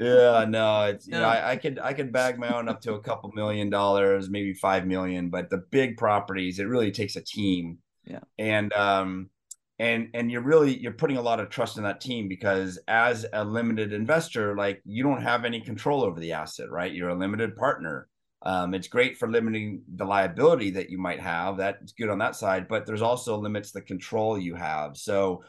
yeah 0.00 0.44
no 0.48 0.84
it's 0.84 1.06
no. 1.06 1.16
you 1.16 1.22
know 1.22 1.28
I, 1.28 1.52
I 1.52 1.56
could 1.56 1.78
i 1.78 1.92
could 1.92 2.12
bag 2.12 2.38
my 2.38 2.48
own 2.56 2.68
up 2.68 2.80
to 2.82 2.94
a 2.94 3.00
couple 3.00 3.30
million 3.34 3.70
dollars 3.70 4.28
maybe 4.28 4.54
five 4.54 4.86
million 4.86 5.30
but 5.30 5.50
the 5.50 5.58
big 5.70 5.96
properties 5.96 6.58
it 6.58 6.68
really 6.68 6.90
takes 6.90 7.16
a 7.16 7.20
team. 7.20 7.78
Yeah. 8.04 8.20
And 8.38 8.72
um 8.72 9.30
and 9.78 10.08
and 10.14 10.30
you're 10.30 10.42
really 10.42 10.76
you're 10.76 10.92
putting 10.92 11.16
a 11.16 11.22
lot 11.22 11.40
of 11.40 11.50
trust 11.50 11.76
in 11.76 11.84
that 11.84 12.00
team 12.00 12.28
because 12.28 12.78
as 12.86 13.26
a 13.32 13.44
limited 13.44 13.92
investor 13.92 14.56
like 14.56 14.80
you 14.84 15.02
don't 15.02 15.22
have 15.22 15.44
any 15.44 15.60
control 15.60 16.04
over 16.04 16.20
the 16.20 16.32
asset 16.32 16.70
right? 16.70 16.92
You're 16.92 17.10
a 17.10 17.14
limited 17.14 17.56
partner. 17.56 18.08
Um, 18.46 18.74
it's 18.74 18.88
great 18.88 19.16
for 19.16 19.30
limiting 19.30 19.82
the 19.96 20.04
liability 20.04 20.70
that 20.72 20.90
you 20.90 20.98
might 20.98 21.20
have 21.20 21.56
that's 21.56 21.92
good 21.92 22.10
on 22.10 22.18
that 22.18 22.36
side 22.36 22.68
but 22.68 22.84
there's 22.84 23.00
also 23.00 23.36
limits 23.38 23.72
the 23.72 23.80
control 23.80 24.38
you 24.38 24.54
have. 24.54 24.96
So 24.96 25.42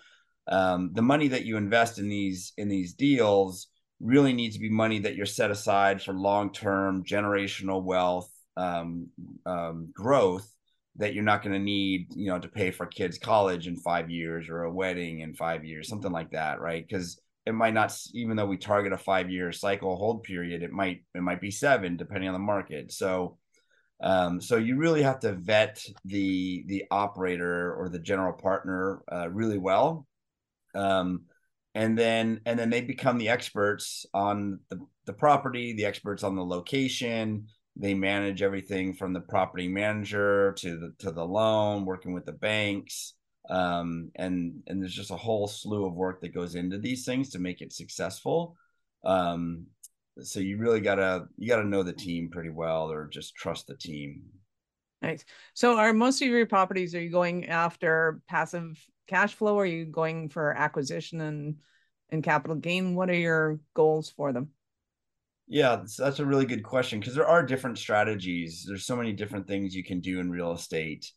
um, 0.48 0.92
the 0.94 1.02
money 1.02 1.28
that 1.30 1.46
you 1.46 1.58
invest 1.58 2.00
in 2.00 2.08
these 2.08 2.54
in 2.58 2.70
these 2.70 2.94
deals 2.94 3.68
really 4.00 4.34
needs 4.34 4.56
to 4.56 4.62
be 4.62 4.70
money 4.70 5.00
that 5.00 5.16
you're 5.16 5.26
set 5.26 5.52
aside 5.52 6.02
for 6.02 6.14
long-term 6.14 7.04
generational 7.04 7.84
wealth 7.84 8.30
um, 8.58 9.08
um 9.46 9.90
growth 9.94 10.48
that 10.98 11.14
you're 11.14 11.24
not 11.24 11.44
going 11.44 11.54
to 11.54 11.60
need, 11.60 12.08
you 12.16 12.28
know, 12.28 12.40
to 12.40 12.48
pay 12.48 12.72
for 12.72 12.86
kids' 12.86 13.18
college 13.18 13.68
in 13.68 13.76
five 13.76 14.10
years 14.10 14.48
or 14.48 14.64
a 14.64 14.72
wedding 14.72 15.20
in 15.20 15.34
five 15.34 15.66
years, 15.66 15.90
something 15.90 16.12
like 16.12 16.32
that, 16.32 16.62
right? 16.62 16.88
Because 16.88 17.20
it 17.46 17.54
might 17.54 17.74
not, 17.74 17.94
even 18.14 18.38
though 18.38 18.46
we 18.46 18.58
target 18.58 18.94
a 18.94 18.98
five-year 18.98 19.52
cycle 19.52 19.98
hold 19.98 20.24
period, 20.24 20.64
it 20.64 20.72
might 20.72 21.04
it 21.14 21.22
might 21.22 21.42
be 21.42 21.52
seven 21.52 21.98
depending 21.98 22.30
on 22.30 22.34
the 22.34 22.40
market. 22.40 22.92
So, 22.92 23.38
Um, 24.02 24.42
so 24.42 24.58
you 24.58 24.76
really 24.78 25.04
have 25.04 25.20
to 25.22 25.34
vet 25.34 25.82
the 26.04 26.64
the 26.68 26.84
operator 26.92 27.74
or 27.74 27.90
the 27.90 28.00
general 28.00 28.34
partner 28.34 29.02
uh, 29.12 29.30
really 29.30 29.58
well, 29.58 30.06
um, 30.76 31.26
and 31.76 31.98
then 31.98 32.42
and 32.46 32.58
then 32.58 32.70
they 32.70 32.82
become 32.82 33.18
the 33.18 33.30
experts 33.30 34.06
on 34.14 34.60
the 34.70 34.80
the 35.06 35.14
property, 35.14 35.74
the 35.74 35.86
experts 35.86 36.24
on 36.24 36.36
the 36.36 36.44
location. 36.44 37.48
They 37.76 37.94
manage 37.94 38.42
everything 38.42 38.94
from 38.94 39.12
the 39.12 39.20
property 39.20 39.68
manager 39.68 40.54
to 40.60 40.80
the 40.80 40.94
to 41.00 41.12
the 41.12 41.26
loan, 41.26 41.86
working 41.86 42.14
with 42.14 42.26
the 42.26 42.32
banks, 42.32 43.14
um, 43.50 44.12
and 44.16 44.64
and 44.68 44.82
there's 44.82 44.96
just 44.96 45.12
a 45.12 45.18
whole 45.18 45.48
slew 45.48 45.86
of 45.86 45.94
work 45.94 46.22
that 46.22 46.34
goes 46.34 46.56
into 46.56 46.80
these 46.80 47.06
things 47.06 47.30
to 47.32 47.40
make 47.40 47.62
it 47.62 47.74
successful. 47.74 48.56
Um, 49.04 49.68
so 50.22 50.40
you 50.40 50.58
really 50.58 50.80
gotta 50.80 51.28
you 51.38 51.48
gotta 51.48 51.68
know 51.68 51.84
the 51.84 51.94
team 51.94 52.30
pretty 52.32 52.50
well 52.50 52.90
or 52.92 53.08
just 53.08 53.36
trust 53.36 53.68
the 53.68 53.76
team 53.76 54.22
nice 55.02 55.26
so 55.54 55.78
are 55.78 55.94
most 55.94 56.22
of 56.22 56.28
your 56.28 56.46
properties 56.46 56.96
are 56.96 57.02
you 57.02 57.10
going 57.10 57.48
after 57.48 58.22
passive 58.28 58.80
cash 59.08 59.34
flow? 59.34 59.60
Are 59.60 59.66
you 59.66 59.86
going 59.86 60.30
for 60.30 60.52
acquisition 60.54 61.22
and 61.22 61.56
and 62.10 62.24
capital 62.24 62.56
gain? 62.56 62.96
What 62.96 63.10
are 63.10 63.14
your 63.14 63.60
goals 63.74 64.10
for 64.10 64.34
them? 64.34 64.50
Yeah 65.48 65.84
that's, 66.00 66.20
a 66.20 66.26
really 66.26 66.46
good 66.46 66.64
question 66.64 67.00
because 67.00 67.16
there 67.16 67.28
are 67.28 67.46
different 67.46 67.78
strategies. 67.78 68.66
There's 68.68 68.86
so 68.86 68.96
many 68.96 69.14
different 69.14 69.48
things 69.48 69.76
you 69.76 69.84
can 69.84 70.00
do 70.00 70.20
in 70.20 70.32
real 70.32 70.54
estate. 70.54 71.12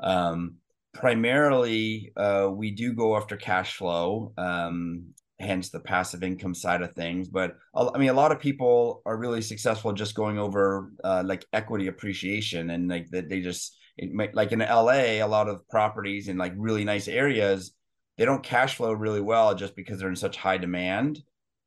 Um, 0.00 0.56
primarily 0.94 2.12
uh, 2.16 2.48
we 2.50 2.70
do 2.70 2.94
go 2.94 3.16
after 3.16 3.36
cash 3.36 3.76
flow 3.76 4.32
um, 4.38 5.14
hence 5.40 5.68
the 5.68 5.80
passive 5.80 6.22
income 6.22 6.54
side 6.54 6.82
of 6.82 6.92
things. 6.94 7.28
But 7.28 7.56
I 7.74 7.98
mean, 7.98 8.08
a 8.10 8.14
lot 8.14 8.32
of 8.32 8.40
people 8.40 9.02
are 9.04 9.16
really 9.16 9.42
successful 9.42 9.92
just 9.92 10.14
going 10.14 10.38
over 10.38 10.92
uh, 11.02 11.22
like 11.24 11.44
equity 11.52 11.88
appreciation 11.88 12.70
and 12.70 12.88
like 12.88 13.10
that 13.10 13.28
they 13.28 13.40
just 13.40 13.76
might, 14.12 14.34
like 14.34 14.52
in 14.52 14.60
LA, 14.60 15.20
a 15.20 15.24
lot 15.24 15.48
of 15.48 15.68
properties 15.68 16.28
in 16.28 16.36
like 16.36 16.52
really 16.56 16.84
nice 16.84 17.08
areas, 17.08 17.72
they 18.18 18.24
don't 18.24 18.42
cash 18.42 18.76
flow 18.76 18.92
really 18.92 19.20
well 19.20 19.54
just 19.54 19.76
because 19.76 19.98
they're 19.98 20.08
in 20.08 20.16
such 20.16 20.36
high 20.36 20.58
demand. 20.58 21.22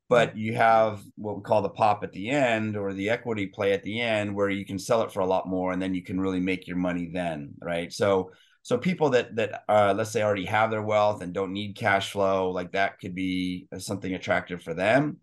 But 0.08 0.38
you 0.38 0.54
have 0.54 1.02
what 1.16 1.36
we 1.36 1.42
call 1.42 1.60
the 1.60 1.68
pop 1.68 2.02
at 2.02 2.12
the 2.12 2.30
end 2.30 2.76
or 2.76 2.94
the 2.94 3.10
equity 3.10 3.46
play 3.46 3.74
at 3.74 3.82
the 3.82 4.00
end 4.00 4.34
where 4.34 4.48
you 4.48 4.64
can 4.64 4.78
sell 4.78 5.02
it 5.02 5.12
for 5.12 5.20
a 5.20 5.26
lot 5.26 5.46
more 5.46 5.72
and 5.72 5.82
then 5.82 5.94
you 5.94 6.02
can 6.02 6.18
really 6.18 6.40
make 6.40 6.66
your 6.66 6.78
money 6.78 7.10
then, 7.12 7.54
right? 7.60 7.92
So 7.92 8.30
so 8.62 8.76
people 8.76 9.10
that 9.10 9.34
that 9.36 9.64
uh, 9.68 9.94
let's 9.96 10.10
say 10.10 10.22
already 10.22 10.44
have 10.44 10.70
their 10.70 10.82
wealth 10.82 11.22
and 11.22 11.32
don't 11.32 11.52
need 11.52 11.76
cash 11.76 12.12
flow 12.12 12.50
like 12.50 12.72
that 12.72 12.98
could 13.00 13.14
be 13.14 13.66
something 13.78 14.12
attractive 14.14 14.62
for 14.62 14.74
them 14.74 15.18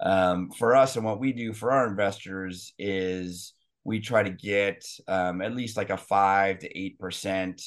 um, 0.00 0.50
for 0.50 0.76
us 0.76 0.94
and 0.94 1.04
what 1.04 1.18
we 1.18 1.32
do 1.32 1.52
for 1.52 1.72
our 1.72 1.88
investors 1.88 2.72
is 2.78 3.54
we 3.88 4.00
try 4.00 4.22
to 4.22 4.30
get 4.30 4.84
um, 5.08 5.40
at 5.40 5.56
least 5.56 5.78
like 5.78 5.88
a 5.88 5.96
five 5.96 6.58
to 6.58 6.78
eight 6.78 6.98
percent 6.98 7.62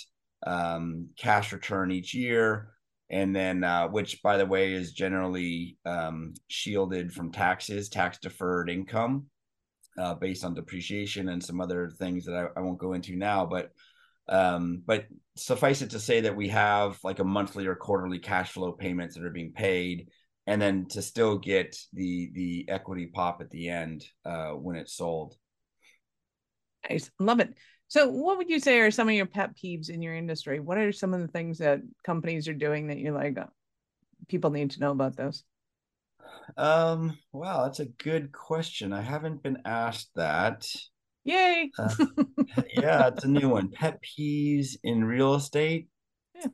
um, 0.46 1.10
cash 1.18 1.52
return 1.52 1.92
each 1.92 2.14
year 2.14 2.70
and 3.10 3.36
then 3.36 3.64
uh, 3.64 3.88
which 3.88 4.22
by 4.22 4.38
the 4.38 4.46
way 4.46 4.74
is 4.74 4.94
generally 4.94 5.78
um, 5.86 6.34
shielded 6.48 7.12
from 7.12 7.32
taxes 7.32 7.90
tax 7.90 8.20
deferred 8.20 8.70
income 8.70 9.26
uh, 9.98 10.14
based 10.14 10.46
on 10.46 10.54
depreciation 10.54 11.30
and 11.30 11.44
some 11.44 11.60
other 11.60 11.90
things 11.90 12.26
that 12.26 12.36
I, 12.36 12.60
I 12.60 12.62
won't 12.62 12.78
go 12.78 12.94
into 12.94 13.16
now 13.16 13.48
but 13.48 13.72
um, 14.30 14.84
but 14.86 15.06
suffice 15.36 15.82
it 15.82 15.90
to 15.90 16.00
say 16.00 16.22
that 16.22 16.36
we 16.36 16.50
have 16.50 17.00
like 17.04 17.20
a 17.20 17.24
monthly 17.24 17.66
or 17.66 17.76
quarterly 17.76 18.20
cash 18.20 18.52
flow 18.52 18.72
payments 18.72 19.16
that 19.16 19.26
are 19.26 19.32
being 19.32 19.52
paid, 19.52 20.08
and 20.48 20.62
then 20.62 20.86
to 20.92 21.02
still 21.02 21.38
get 21.38 21.76
the 21.94 22.32
the 22.34 22.66
equity 22.70 23.08
pop 23.08 23.42
at 23.42 23.50
the 23.50 23.70
end 23.70 24.06
uh, 24.26 24.52
when 24.52 24.76
it's 24.76 24.96
sold. 24.96 25.36
Nice, 26.90 27.10
love 27.20 27.40
it. 27.40 27.54
So, 27.88 28.10
what 28.10 28.38
would 28.38 28.50
you 28.50 28.60
say 28.60 28.80
are 28.80 28.92
some 28.92 29.10
of 29.10 29.16
your 29.16 29.26
pet 29.26 29.56
peeves 29.56 29.90
in 29.90 30.02
your 30.02 30.16
industry? 30.16 30.60
What 30.60 30.78
are 30.78 30.92
some 30.92 31.14
of 31.14 31.20
the 31.20 31.28
things 31.28 31.58
that 31.58 31.82
companies 32.06 32.48
are 32.48 32.54
doing 32.54 32.88
that 32.88 33.00
you're 33.00 33.14
like, 33.14 33.38
oh, 33.38 33.50
people 34.30 34.50
need 34.50 34.72
to 34.72 34.80
know 34.80 34.92
about 34.92 35.18
those? 35.18 35.44
Um, 36.58 37.18
wow, 37.32 37.64
that's 37.64 37.80
a 37.80 37.86
good 37.86 38.32
question. 38.32 38.94
I 38.94 39.02
haven't 39.02 39.44
been 39.44 39.64
asked 39.66 40.10
that. 40.16 40.66
Yay! 41.24 41.70
uh, 41.78 41.90
yeah, 42.74 43.08
it's 43.08 43.24
a 43.24 43.28
new 43.28 43.50
one. 43.50 43.72
Pet 43.72 44.00
peeves 44.02 44.78
in 44.84 45.04
real 45.04 45.36
estate. 45.36 45.90
Yeah. 46.36 46.48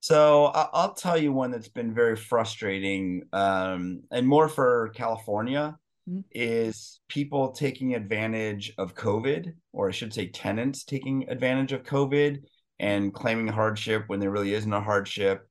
So 0.00 0.46
I'll 0.46 0.94
tell 0.94 1.16
you 1.16 1.32
one 1.32 1.50
that's 1.50 1.68
been 1.68 1.94
very 1.94 2.16
frustrating, 2.16 3.22
um, 3.32 4.02
and 4.10 4.26
more 4.26 4.48
for 4.48 4.92
California, 4.94 5.78
mm-hmm. 6.08 6.20
is 6.32 7.00
people 7.08 7.52
taking 7.52 7.94
advantage 7.94 8.72
of 8.78 8.94
COVID, 8.94 9.52
or 9.72 9.88
I 9.88 9.92
should 9.92 10.14
say, 10.14 10.28
tenants 10.28 10.84
taking 10.84 11.28
advantage 11.28 11.72
of 11.72 11.84
COVID 11.84 12.42
and 12.78 13.14
claiming 13.14 13.48
hardship 13.48 14.04
when 14.08 14.20
there 14.20 14.30
really 14.30 14.54
isn't 14.54 14.72
a 14.72 14.80
hardship, 14.80 15.48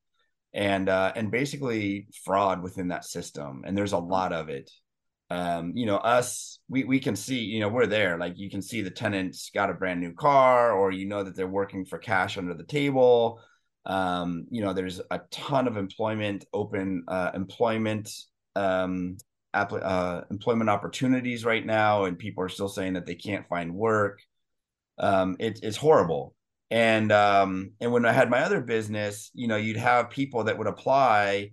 and 0.53 0.89
uh, 0.89 1.13
and 1.15 1.31
basically 1.31 2.07
fraud 2.25 2.61
within 2.61 2.89
that 2.89 3.05
system. 3.05 3.63
And 3.65 3.77
there's 3.77 3.93
a 3.93 3.97
lot 3.97 4.33
of 4.33 4.49
it 4.49 4.69
um, 5.33 5.71
you 5.75 5.87
know, 5.87 5.97
us, 5.97 6.59
we, 6.69 6.83
we 6.83 6.99
can 6.99 7.15
see, 7.15 7.39
you 7.39 7.59
know, 7.59 7.67
we're 7.67 7.87
there. 7.87 8.17
Like 8.19 8.37
you 8.37 8.51
can 8.51 8.61
see 8.61 8.81
the 8.81 8.91
tenants 8.91 9.49
got 9.49 9.71
a 9.71 9.73
brand 9.73 9.99
new 9.99 10.13
car, 10.13 10.73
or 10.73 10.91
you 10.91 11.07
know 11.07 11.23
that 11.23 11.35
they're 11.35 11.47
working 11.47 11.85
for 11.85 11.97
cash 11.97 12.37
under 12.37 12.53
the 12.53 12.63
table. 12.63 13.39
Um, 13.85 14.45
you 14.51 14.61
know, 14.61 14.73
there's 14.73 15.01
a 15.09 15.21
ton 15.31 15.67
of 15.67 15.75
employment, 15.75 16.45
open 16.53 17.03
uh, 17.07 17.31
employment, 17.33 18.11
um, 18.55 19.17
uh, 19.53 20.21
employment 20.31 20.69
opportunities 20.69 21.45
right 21.45 21.65
now, 21.65 22.05
and 22.05 22.17
people 22.17 22.43
are 22.43 22.49
still 22.49 22.69
saying 22.69 22.93
that 22.93 23.05
they 23.05 23.15
can't 23.15 23.47
find 23.47 23.73
work. 23.73 24.21
Um, 24.97 25.35
it, 25.39 25.59
it's 25.63 25.77
horrible. 25.77 26.35
And 26.71 27.11
um, 27.11 27.71
and 27.79 27.91
when 27.91 28.05
I 28.05 28.11
had 28.11 28.29
my 28.29 28.41
other 28.41 28.61
business, 28.61 29.29
you 29.33 29.47
know, 29.47 29.57
you'd 29.57 29.77
have 29.77 30.09
people 30.09 30.45
that 30.45 30.57
would 30.57 30.67
apply 30.67 31.51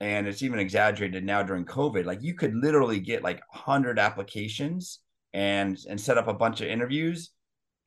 and 0.00 0.26
it's 0.26 0.42
even 0.42 0.58
exaggerated 0.58 1.24
now 1.24 1.42
during 1.42 1.64
covid 1.64 2.04
like 2.04 2.22
you 2.22 2.34
could 2.34 2.54
literally 2.54 3.00
get 3.00 3.22
like 3.22 3.40
100 3.52 3.98
applications 3.98 5.00
and 5.32 5.78
and 5.88 6.00
set 6.00 6.18
up 6.18 6.28
a 6.28 6.34
bunch 6.34 6.60
of 6.60 6.68
interviews 6.68 7.30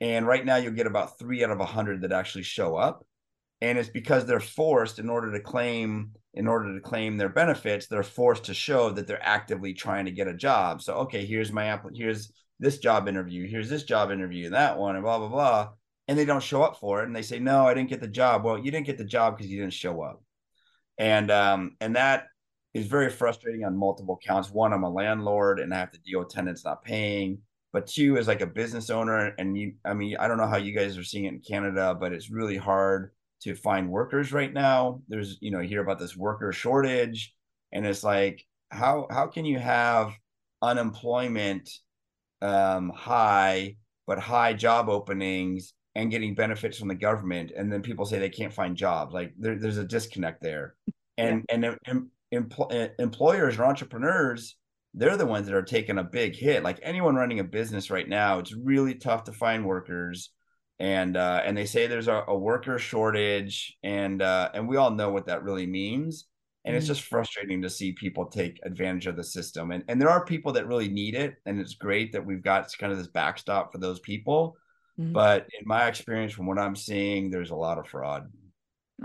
and 0.00 0.26
right 0.26 0.44
now 0.44 0.56
you'll 0.56 0.72
get 0.72 0.86
about 0.86 1.18
3 1.18 1.44
out 1.44 1.50
of 1.50 1.58
a 1.58 1.64
100 1.64 2.02
that 2.02 2.12
actually 2.12 2.44
show 2.44 2.76
up 2.76 3.06
and 3.60 3.78
it's 3.78 3.88
because 3.88 4.24
they're 4.24 4.40
forced 4.40 4.98
in 4.98 5.08
order 5.08 5.32
to 5.32 5.40
claim 5.40 6.10
in 6.34 6.46
order 6.46 6.74
to 6.74 6.80
claim 6.80 7.16
their 7.16 7.28
benefits 7.28 7.86
they're 7.86 8.02
forced 8.02 8.44
to 8.44 8.54
show 8.54 8.90
that 8.90 9.06
they're 9.06 9.26
actively 9.26 9.74
trying 9.74 10.04
to 10.04 10.10
get 10.10 10.28
a 10.28 10.34
job 10.34 10.80
so 10.82 10.94
okay 10.94 11.24
here's 11.24 11.52
my 11.52 11.66
app 11.66 11.84
here's 11.94 12.32
this 12.60 12.78
job 12.78 13.08
interview 13.08 13.48
here's 13.48 13.70
this 13.70 13.84
job 13.84 14.10
interview 14.10 14.50
that 14.50 14.78
one 14.78 14.94
and 14.94 15.04
blah 15.04 15.18
blah 15.18 15.28
blah 15.28 15.68
and 16.06 16.18
they 16.18 16.24
don't 16.24 16.42
show 16.42 16.62
up 16.62 16.78
for 16.78 17.02
it 17.02 17.06
and 17.06 17.16
they 17.16 17.22
say 17.22 17.38
no 17.38 17.66
i 17.66 17.74
didn't 17.74 17.90
get 17.90 18.00
the 18.00 18.08
job 18.08 18.44
well 18.44 18.58
you 18.58 18.70
didn't 18.70 18.86
get 18.86 18.98
the 18.98 19.04
job 19.04 19.36
because 19.36 19.50
you 19.50 19.60
didn't 19.60 19.72
show 19.72 20.02
up 20.02 20.22
and 20.98 21.30
um, 21.30 21.76
and 21.80 21.96
that 21.96 22.26
is 22.74 22.86
very 22.86 23.10
frustrating 23.10 23.64
on 23.64 23.76
multiple 23.76 24.18
counts. 24.22 24.50
One, 24.50 24.72
I'm 24.72 24.82
a 24.82 24.90
landlord 24.90 25.60
and 25.60 25.72
I 25.72 25.78
have 25.78 25.92
to 25.92 26.00
deal 26.00 26.18
with 26.18 26.28
tenants 26.28 26.64
not 26.64 26.84
paying. 26.84 27.38
But 27.72 27.86
two, 27.86 28.16
is 28.16 28.26
like 28.26 28.40
a 28.40 28.46
business 28.46 28.88
owner, 28.88 29.34
and 29.38 29.56
you, 29.56 29.74
I 29.84 29.92
mean, 29.92 30.16
I 30.18 30.26
don't 30.26 30.38
know 30.38 30.46
how 30.46 30.56
you 30.56 30.72
guys 30.72 30.96
are 30.96 31.04
seeing 31.04 31.26
it 31.26 31.34
in 31.34 31.40
Canada, 31.40 31.94
but 31.94 32.14
it's 32.14 32.30
really 32.30 32.56
hard 32.56 33.10
to 33.42 33.54
find 33.54 33.88
workers 33.88 34.32
right 34.32 34.52
now. 34.52 35.00
There's, 35.08 35.38
you 35.40 35.50
know, 35.50 35.60
you 35.60 35.68
hear 35.68 35.82
about 35.82 35.98
this 35.98 36.16
worker 36.16 36.52
shortage, 36.52 37.34
and 37.72 37.86
it's 37.86 38.04
like, 38.04 38.44
how 38.70 39.06
how 39.10 39.26
can 39.26 39.44
you 39.44 39.58
have 39.58 40.12
unemployment 40.62 41.70
um, 42.42 42.90
high 42.90 43.76
but 44.06 44.18
high 44.18 44.52
job 44.52 44.88
openings 44.88 45.74
and 45.94 46.10
getting 46.10 46.34
benefits 46.34 46.78
from 46.78 46.88
the 46.88 46.94
government 46.94 47.52
and 47.56 47.72
then 47.72 47.82
people 47.82 48.04
say 48.04 48.18
they 48.18 48.28
can't 48.28 48.52
find 48.52 48.76
jobs 48.76 49.12
like 49.12 49.32
there, 49.38 49.56
there's 49.56 49.78
a 49.78 49.84
disconnect 49.84 50.40
there 50.40 50.74
and 51.16 51.44
yeah. 51.48 51.54
and 51.54 52.10
em, 52.32 52.90
employers 52.98 53.58
or 53.58 53.64
entrepreneurs 53.64 54.56
they're 54.94 55.16
the 55.16 55.26
ones 55.26 55.46
that 55.46 55.54
are 55.54 55.62
taking 55.62 55.98
a 55.98 56.04
big 56.04 56.34
hit 56.36 56.62
like 56.62 56.78
anyone 56.82 57.14
running 57.14 57.40
a 57.40 57.44
business 57.44 57.90
right 57.90 58.08
now 58.08 58.38
it's 58.38 58.54
really 58.54 58.94
tough 58.94 59.24
to 59.24 59.32
find 59.32 59.64
workers 59.64 60.30
and 60.80 61.16
uh, 61.16 61.42
and 61.44 61.56
they 61.56 61.66
say 61.66 61.86
there's 61.86 62.08
a, 62.08 62.24
a 62.28 62.36
worker 62.36 62.78
shortage 62.78 63.76
and 63.82 64.22
uh, 64.22 64.50
and 64.54 64.68
we 64.68 64.76
all 64.76 64.90
know 64.90 65.10
what 65.10 65.26
that 65.26 65.42
really 65.42 65.66
means 65.66 66.26
and 66.64 66.72
mm-hmm. 66.72 66.78
it's 66.78 66.86
just 66.86 67.02
frustrating 67.02 67.62
to 67.62 67.70
see 67.70 67.92
people 67.92 68.26
take 68.26 68.60
advantage 68.64 69.06
of 69.06 69.16
the 69.16 69.24
system 69.24 69.70
and 69.70 69.84
and 69.88 70.00
there 70.00 70.10
are 70.10 70.24
people 70.24 70.52
that 70.52 70.66
really 70.66 70.88
need 70.88 71.14
it 71.14 71.36
and 71.46 71.60
it's 71.60 71.74
great 71.74 72.12
that 72.12 72.24
we've 72.24 72.42
got 72.42 72.70
kind 72.78 72.92
of 72.92 72.98
this 72.98 73.08
backstop 73.08 73.72
for 73.72 73.78
those 73.78 74.00
people 74.00 74.56
Mm-hmm. 75.00 75.12
But 75.12 75.46
in 75.58 75.66
my 75.66 75.86
experience, 75.86 76.32
from 76.32 76.46
what 76.46 76.58
I'm 76.58 76.76
seeing, 76.76 77.30
there's 77.30 77.50
a 77.50 77.56
lot 77.56 77.78
of 77.78 77.86
fraud. 77.86 78.30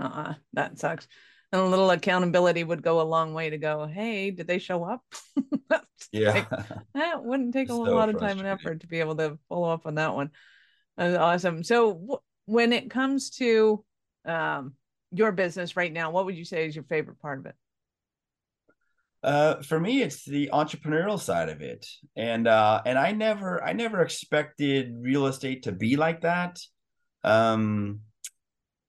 Uh-uh, 0.00 0.34
that 0.54 0.78
sucks. 0.78 1.06
And 1.52 1.60
a 1.60 1.66
little 1.66 1.90
accountability 1.90 2.64
would 2.64 2.82
go 2.82 3.00
a 3.00 3.02
long 3.02 3.32
way 3.32 3.50
to 3.50 3.58
go, 3.58 3.86
hey, 3.86 4.32
did 4.32 4.48
they 4.48 4.58
show 4.58 4.82
up? 4.82 5.04
yeah. 6.12 6.32
Like, 6.32 6.48
that 6.94 7.24
wouldn't 7.24 7.52
take 7.52 7.68
a 7.68 7.72
so 7.72 7.82
lot 7.82 8.08
of 8.08 8.18
time 8.18 8.38
and 8.40 8.48
effort 8.48 8.80
to 8.80 8.88
be 8.88 8.98
able 8.98 9.16
to 9.16 9.38
follow 9.48 9.70
up 9.70 9.86
on 9.86 9.94
that 9.94 10.14
one. 10.14 10.30
That's 10.96 11.16
awesome. 11.16 11.62
So 11.62 12.20
when 12.46 12.72
it 12.72 12.90
comes 12.90 13.30
to 13.30 13.84
um, 14.24 14.74
your 15.10 15.32
business 15.32 15.76
right 15.76 15.92
now, 15.92 16.10
what 16.10 16.24
would 16.26 16.36
you 16.36 16.44
say 16.44 16.66
is 16.66 16.74
your 16.74 16.84
favorite 16.84 17.20
part 17.20 17.40
of 17.40 17.46
it? 17.46 17.54
Uh, 19.22 19.62
for 19.62 19.80
me, 19.80 20.02
it's 20.02 20.24
the 20.24 20.50
entrepreneurial 20.52 21.18
side 21.18 21.48
of 21.48 21.62
it, 21.62 21.86
and 22.14 22.46
uh, 22.46 22.82
and 22.84 22.98
I 22.98 23.12
never 23.12 23.64
I 23.64 23.72
never 23.72 24.02
expected 24.02 24.94
real 25.00 25.26
estate 25.26 25.62
to 25.62 25.72
be 25.72 25.96
like 25.96 26.20
that. 26.20 26.58
Um, 27.22 28.00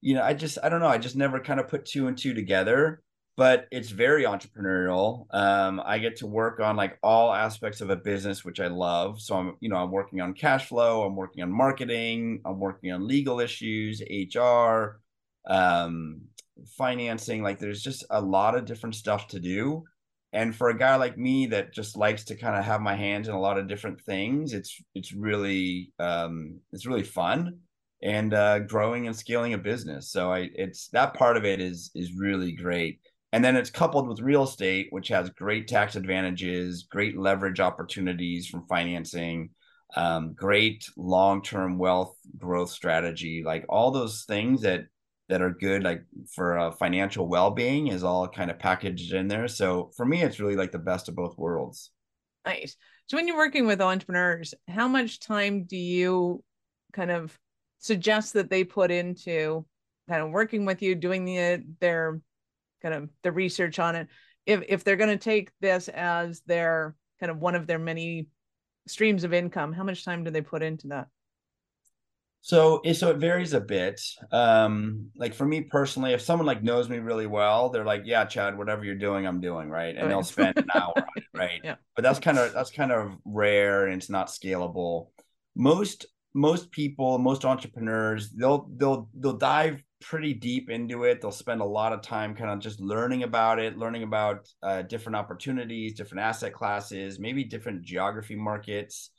you 0.02 0.14
know, 0.14 0.22
I 0.22 0.34
just 0.34 0.58
I 0.62 0.68
don't 0.68 0.82
know. 0.82 0.90
I 0.90 0.98
just 0.98 1.16
never 1.16 1.40
kind 1.40 1.62
of 1.62 1.70
put 1.70 1.86
two 1.86 2.08
and 2.08 2.18
two 2.18 2.34
together. 2.34 3.02
But 3.38 3.68
it's 3.72 3.90
very 3.90 4.24
entrepreneurial. 4.24 5.26
Um, 5.34 5.82
I 5.86 6.00
get 6.00 6.18
to 6.18 6.28
work 6.28 6.62
on 6.62 6.78
like 6.78 6.98
all 7.04 7.34
aspects 7.34 7.82
of 7.82 7.90
a 7.90 7.96
business, 7.98 8.46
which 8.46 8.62
I 8.62 8.68
love. 8.68 9.20
So 9.20 9.36
I'm, 9.36 9.58
you 9.60 9.68
know, 9.68 9.76
I'm 9.76 9.92
working 9.92 10.22
on 10.22 10.34
cash 10.34 10.68
flow. 10.68 11.04
I'm 11.04 11.18
working 11.18 11.44
on 11.44 11.52
marketing. 11.52 12.42
I'm 12.46 12.60
working 12.60 12.94
on 12.94 13.08
legal 13.08 13.42
issues, 13.42 14.02
HR, 14.02 15.02
um, 15.48 16.22
financing. 16.78 17.44
Like, 17.44 17.60
there's 17.60 17.82
just 17.82 18.06
a 18.10 18.22
lot 18.22 18.56
of 18.56 18.64
different 18.64 18.96
stuff 18.96 19.28
to 19.30 19.40
do 19.40 19.84
and 20.36 20.54
for 20.54 20.70
a 20.70 20.78
guy 20.78 20.98
like 20.98 21.18
me 21.18 21.48
that 21.48 21.74
just 21.74 21.96
likes 21.96 22.26
to 22.26 22.36
kind 22.36 22.58
of 22.58 22.66
have 22.66 22.82
my 22.82 22.96
hands 22.96 23.28
in 23.28 23.34
a 23.34 23.40
lot 23.40 23.58
of 23.58 23.68
different 23.68 24.00
things 24.02 24.54
it's 24.54 24.80
it's 24.94 25.14
really 25.14 25.92
um 26.00 26.60
it's 26.74 26.86
really 26.86 27.04
fun 27.04 27.58
and 28.04 28.34
uh 28.34 28.60
growing 28.60 29.08
and 29.08 29.16
scaling 29.16 29.54
a 29.54 29.58
business 29.58 30.12
so 30.12 30.32
i 30.32 30.50
it's 30.54 30.90
that 30.90 31.14
part 31.14 31.38
of 31.38 31.46
it 31.46 31.62
is 31.62 31.90
is 31.96 32.14
really 32.14 32.52
great 32.52 33.00
and 33.32 33.44
then 33.44 33.56
it's 33.56 33.70
coupled 33.70 34.08
with 34.08 34.20
real 34.20 34.44
estate 34.44 34.88
which 34.92 35.08
has 35.08 35.30
great 35.32 35.68
tax 35.68 35.96
advantages 35.96 36.88
great 36.90 37.18
leverage 37.18 37.60
opportunities 37.60 38.48
from 38.48 38.66
financing 38.68 39.50
um, 39.96 40.34
great 40.34 40.90
long-term 40.98 41.78
wealth 41.78 42.16
growth 42.38 42.70
strategy. 42.70 43.44
Like 43.46 43.66
all 43.70 43.92
those 43.92 44.26
things 44.26 44.62
that 44.62 44.86
that 45.28 45.42
are 45.42 45.52
good 45.52 45.84
like 45.84 46.04
for 46.36 46.58
uh, 46.58 46.72
financial 46.72 47.28
well-being 47.28 47.88
is 47.88 48.04
all 48.04 48.28
kind 48.28 48.52
of 48.52 48.60
packaged 48.60 49.14
in 49.14 49.28
there. 49.28 49.48
So 49.48 49.92
for 49.96 50.06
me 50.06 50.22
it's 50.22 50.40
really 50.40 50.56
like 50.56 50.72
the 50.72 50.80
best 50.80 51.10
of 51.10 51.16
both 51.16 51.38
worlds. 51.38 51.92
Nice. 52.46 52.76
So 53.08 53.18
when 53.18 53.28
you're 53.28 53.38
working 53.38 53.66
with 53.66 53.82
entrepreneurs 53.82 54.54
how 54.68 54.88
much 54.88 55.20
time 55.20 55.64
do 55.64 55.78
you 55.78 56.44
kind 56.94 57.12
of 57.12 57.38
suggest 57.80 58.34
that 58.34 58.50
they 58.50 58.64
put 58.64 58.92
into 58.92 59.66
kind 60.10 60.22
of 60.22 60.32
working 60.32 60.66
with 60.66 60.82
you 60.82 60.96
doing 60.96 61.26
the 61.26 61.64
their 61.80 62.20
kind 62.82 62.94
of 62.94 63.10
the 63.24 63.32
research 63.32 63.80
on 63.80 63.96
it 63.96 64.08
if 64.46 64.64
if 64.68 64.84
they're 64.84 64.96
going 64.96 65.10
to 65.10 65.18
take 65.18 65.52
this 65.62 65.88
as 65.90 66.42
their 66.46 66.96
kind 67.20 67.32
of 67.32 67.38
one 67.40 67.56
of 67.56 67.68
their 67.68 67.80
many 67.80 68.28
streams 68.88 69.24
of 69.24 69.34
income 69.34 69.74
how 69.74 69.84
much 69.84 70.06
time 70.06 70.24
do 70.24 70.32
they 70.32 70.42
put 70.42 70.62
into 70.62 70.88
that 70.88 71.08
so 72.46 72.80
so 72.94 73.10
it 73.10 73.18
varies 73.18 73.54
a 73.54 73.60
bit. 73.60 74.00
Um, 74.32 75.10
like 75.18 75.34
for 75.34 75.48
me 75.48 75.62
personally, 75.62 76.14
if 76.14 76.22
someone 76.22 76.46
like 76.46 76.62
knows 76.62 76.88
me 76.88 77.00
really 77.00 77.26
well, 77.26 77.70
they're 77.70 77.84
like, 77.84 78.04
"Yeah, 78.06 78.24
Chad, 78.26 78.56
whatever 78.56 78.86
you're 78.86 78.94
doing, 78.94 79.26
I'm 79.26 79.42
doing 79.42 79.68
right," 79.68 79.96
and 79.96 80.04
right. 80.04 80.10
they'll 80.10 80.22
spend 80.22 80.56
an 80.60 80.68
hour 80.76 80.94
on 80.96 81.04
it, 81.16 81.24
right? 81.34 81.60
Yeah. 81.64 81.78
But 81.96 82.04
that's 82.04 82.20
kind 82.20 82.38
of 82.38 82.54
that's 82.54 82.70
kind 82.70 82.92
of 82.92 83.14
rare 83.26 83.88
and 83.88 83.96
it's 84.00 84.12
not 84.12 84.28
scalable. 84.28 85.08
Most 85.56 86.06
most 86.36 86.70
people, 86.70 87.18
most 87.18 87.46
entrepreneurs, 87.46 88.30
they'll 88.30 88.70
they'll 88.78 89.10
they'll 89.16 89.38
dive 89.38 89.82
pretty 90.02 90.34
deep 90.34 90.70
into 90.70 91.04
it. 91.04 91.22
They'll 91.22 91.32
spend 91.32 91.62
a 91.62 91.66
lot 91.66 91.94
of 91.94 92.02
time 92.02 92.36
kind 92.36 92.52
of 92.52 92.60
just 92.60 92.80
learning 92.80 93.24
about 93.24 93.60
it, 93.60 93.78
learning 93.78 94.04
about 94.04 94.48
uh, 94.62 94.82
different 94.84 95.16
opportunities, 95.16 95.96
different 95.96 96.24
asset 96.24 96.54
classes, 96.54 97.20
maybe 97.20 97.44
different 97.44 97.84
geography 97.84 98.36
markets 98.36 99.12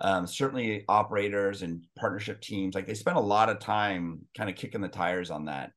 um, 0.00 0.26
certainly 0.26 0.84
operators 0.88 1.62
and 1.62 1.84
partnership 1.96 2.40
teams. 2.40 2.74
Like 2.74 2.86
they 2.86 2.94
spend 2.94 3.16
a 3.16 3.20
lot 3.20 3.48
of 3.48 3.58
time 3.58 4.20
kind 4.36 4.48
of 4.48 4.56
kicking 4.56 4.80
the 4.80 4.88
tires 4.88 5.30
on 5.30 5.46
that. 5.46 5.72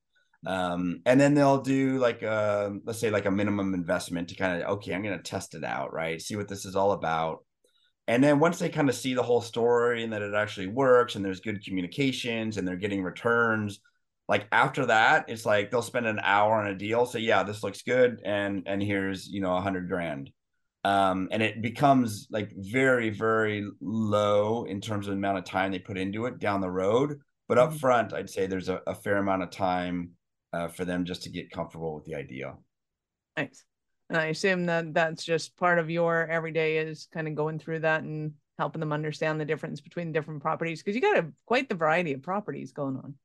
Um, 0.46 1.02
and 1.06 1.20
then 1.20 1.34
they'll 1.34 1.62
do 1.62 1.98
like 1.98 2.22
a 2.22 2.76
let's 2.86 3.00
say 3.00 3.10
like 3.10 3.26
a 3.26 3.32
minimum 3.32 3.74
investment 3.74 4.30
to 4.30 4.36
kind 4.36 4.62
of 4.62 4.70
okay 4.74 4.94
i'm 4.94 5.02
going 5.02 5.18
to 5.18 5.24
test 5.24 5.56
it 5.56 5.64
out 5.64 5.92
right? 5.92 6.22
See 6.22 6.36
what 6.36 6.48
this 6.48 6.66
is 6.66 6.76
all 6.76 6.92
about. 6.92 7.40
And 8.08 8.24
then 8.24 8.40
once 8.40 8.60
they 8.60 8.70
kind 8.70 8.88
of 8.88 8.94
see 8.94 9.16
the 9.16 9.24
whole 9.24 9.42
story 9.42 10.04
and 10.04 10.14
that 10.14 10.22
it 10.22 10.36
actually 10.36 10.68
works 10.68 11.16
and 11.16 11.26
there's 11.26 11.40
good 11.40 11.66
communications 11.66 12.58
and 12.58 12.68
they're 12.68 12.76
getting 12.76 13.02
returns 13.02 13.80
like 14.28 14.48
after 14.52 14.88
that 14.88 15.26
it's 15.28 15.46
like 15.46 15.70
they'll 15.70 15.82
spend 15.82 16.08
an 16.08 16.20
hour 16.22 16.56
on 16.56 16.68
a 16.68 16.76
deal 16.76 17.06
say 17.06 17.20
yeah 17.20 17.44
this 17.44 17.64
looks 17.64 17.82
good 17.82 18.22
and 18.26 18.64
and 18.66 18.82
here's 18.82 19.28
you 19.28 19.42
know 19.42 19.56
a 19.56 19.62
hundred 19.62 19.88
grand. 19.88 20.32
Um, 20.84 21.30
and 21.32 21.42
it 21.42 21.64
becomes 21.64 22.28
like 22.30 22.52
very 22.56 23.10
very 23.10 23.68
low 23.82 24.66
in 24.66 24.82
terms 24.82 25.08
of 25.08 25.14
the 25.14 25.18
amount 25.18 25.40
of 25.40 25.46
time 25.46 25.72
they 25.72 25.80
put 25.80 25.98
into 25.98 26.28
it 26.28 26.38
down 26.38 26.62
the 26.62 26.70
road 26.70 27.20
but 27.48 27.58
up 27.58 27.70
mm-hmm. 27.70 27.80
front 27.80 28.14
i'd 28.14 28.30
say 28.30 28.46
there's 28.46 28.70
a, 28.70 28.82
a 28.86 28.94
fair 28.94 29.18
amount 29.18 29.42
of 29.42 29.50
time 29.50 30.12
uh, 30.54 30.68
for 30.68 30.86
them 30.86 31.04
just 31.04 31.24
to 31.24 31.30
get 31.30 31.50
comfortable 31.50 31.96
with 31.96 32.06
the 32.06 32.16
idea. 32.16 32.56
Nice. 33.36 33.64
And 34.10 34.18
i 34.18 34.28
assume 34.28 34.68
that 34.68 34.94
that's 34.94 35.24
just 35.24 35.58
part 35.58 35.80
of 35.80 35.90
your 35.90 36.28
everyday 36.28 36.78
is 36.78 37.08
kind 37.12 37.28
of 37.28 37.36
going 37.36 37.58
through 37.58 37.80
that 37.80 38.04
and 38.04 38.34
helping 38.58 38.80
them 38.80 38.94
understand 38.94 39.42
the 39.42 39.46
difference 39.46 39.82
between 39.82 40.12
different 40.12 40.42
properties 40.42 40.82
because 40.82 40.96
you 40.96 41.02
got 41.02 41.18
a 41.18 41.26
quite 41.46 41.68
the 41.68 41.76
variety 41.76 42.14
of 42.14 42.22
properties 42.22 42.72
going 42.72 42.96
on 42.98 43.16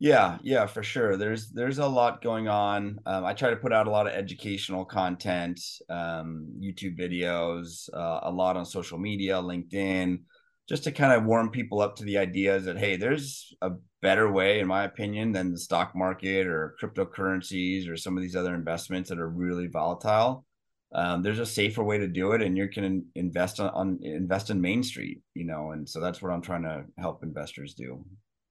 yeah, 0.00 0.38
yeah, 0.42 0.64
for 0.64 0.82
sure. 0.82 1.18
There's 1.18 1.50
there's 1.50 1.78
a 1.78 1.86
lot 1.86 2.22
going 2.22 2.48
on. 2.48 2.98
Um, 3.04 3.26
I 3.26 3.34
try 3.34 3.50
to 3.50 3.56
put 3.56 3.70
out 3.70 3.86
a 3.86 3.90
lot 3.90 4.06
of 4.06 4.14
educational 4.14 4.86
content, 4.86 5.60
um, 5.90 6.48
YouTube 6.58 6.98
videos, 6.98 7.90
uh, 7.92 8.20
a 8.22 8.30
lot 8.30 8.56
on 8.56 8.64
social 8.64 8.96
media, 8.96 9.34
LinkedIn, 9.34 10.20
just 10.66 10.84
to 10.84 10.92
kind 10.92 11.12
of 11.12 11.26
warm 11.26 11.50
people 11.50 11.82
up 11.82 11.96
to 11.96 12.04
the 12.04 12.16
ideas 12.16 12.64
that 12.64 12.78
hey, 12.78 12.96
there's 12.96 13.54
a 13.60 13.72
better 14.00 14.32
way, 14.32 14.60
in 14.60 14.66
my 14.66 14.84
opinion, 14.84 15.32
than 15.32 15.52
the 15.52 15.58
stock 15.58 15.94
market 15.94 16.46
or 16.46 16.76
cryptocurrencies 16.82 17.86
or 17.86 17.96
some 17.98 18.16
of 18.16 18.22
these 18.22 18.36
other 18.36 18.54
investments 18.54 19.10
that 19.10 19.20
are 19.20 19.28
really 19.28 19.66
volatile. 19.66 20.46
Um, 20.94 21.22
there's 21.22 21.38
a 21.40 21.46
safer 21.46 21.84
way 21.84 21.98
to 21.98 22.08
do 22.08 22.32
it, 22.32 22.40
and 22.40 22.56
you 22.56 22.68
can 22.68 23.04
invest 23.14 23.60
on, 23.60 23.68
on 23.70 23.98
invest 24.02 24.48
in 24.48 24.62
Main 24.62 24.82
Street, 24.82 25.20
you 25.34 25.44
know, 25.44 25.72
and 25.72 25.86
so 25.86 26.00
that's 26.00 26.22
what 26.22 26.32
I'm 26.32 26.42
trying 26.42 26.62
to 26.62 26.84
help 26.96 27.22
investors 27.22 27.74
do. 27.74 28.02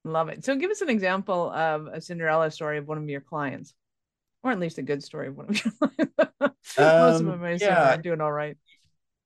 Love 0.05 0.29
it. 0.29 0.45
So 0.45 0.55
give 0.55 0.71
us 0.71 0.81
an 0.81 0.89
example 0.89 1.51
of 1.51 1.87
a 1.87 1.99
Cinderella 1.99 2.51
story 2.51 2.77
of 2.77 2.87
one 2.87 2.97
of 2.97 3.09
your 3.09 3.21
clients, 3.21 3.73
or 4.43 4.51
at 4.51 4.59
least 4.59 4.77
a 4.77 4.81
good 4.81 5.03
story 5.03 5.27
of 5.27 5.37
one 5.37 5.49
of 5.49 5.63
your 5.63 5.73
clients. 5.73 6.37
Most 6.77 7.21
of 7.21 7.21
um, 7.21 7.25
them 7.25 7.43
I 7.43 7.57
yeah. 7.59 7.97
doing 7.97 8.21
all 8.21 8.31
right. 8.31 8.57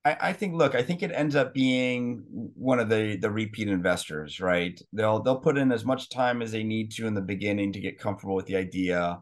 I, 0.05 0.17
I 0.19 0.33
think 0.33 0.55
look, 0.55 0.75
I 0.75 0.83
think 0.83 1.03
it 1.03 1.11
ends 1.11 1.35
up 1.35 1.53
being 1.53 2.23
one 2.55 2.79
of 2.79 2.89
the 2.89 3.17
the 3.17 3.31
repeat 3.31 3.67
investors, 3.67 4.39
right? 4.39 4.79
They'll 4.91 5.21
they'll 5.21 5.39
put 5.39 5.57
in 5.57 5.71
as 5.71 5.85
much 5.85 6.09
time 6.09 6.41
as 6.41 6.51
they 6.51 6.63
need 6.63 6.91
to 6.93 7.07
in 7.07 7.13
the 7.13 7.21
beginning 7.21 7.73
to 7.73 7.79
get 7.79 7.99
comfortable 7.99 8.35
with 8.35 8.45
the 8.45 8.57
idea. 8.57 9.19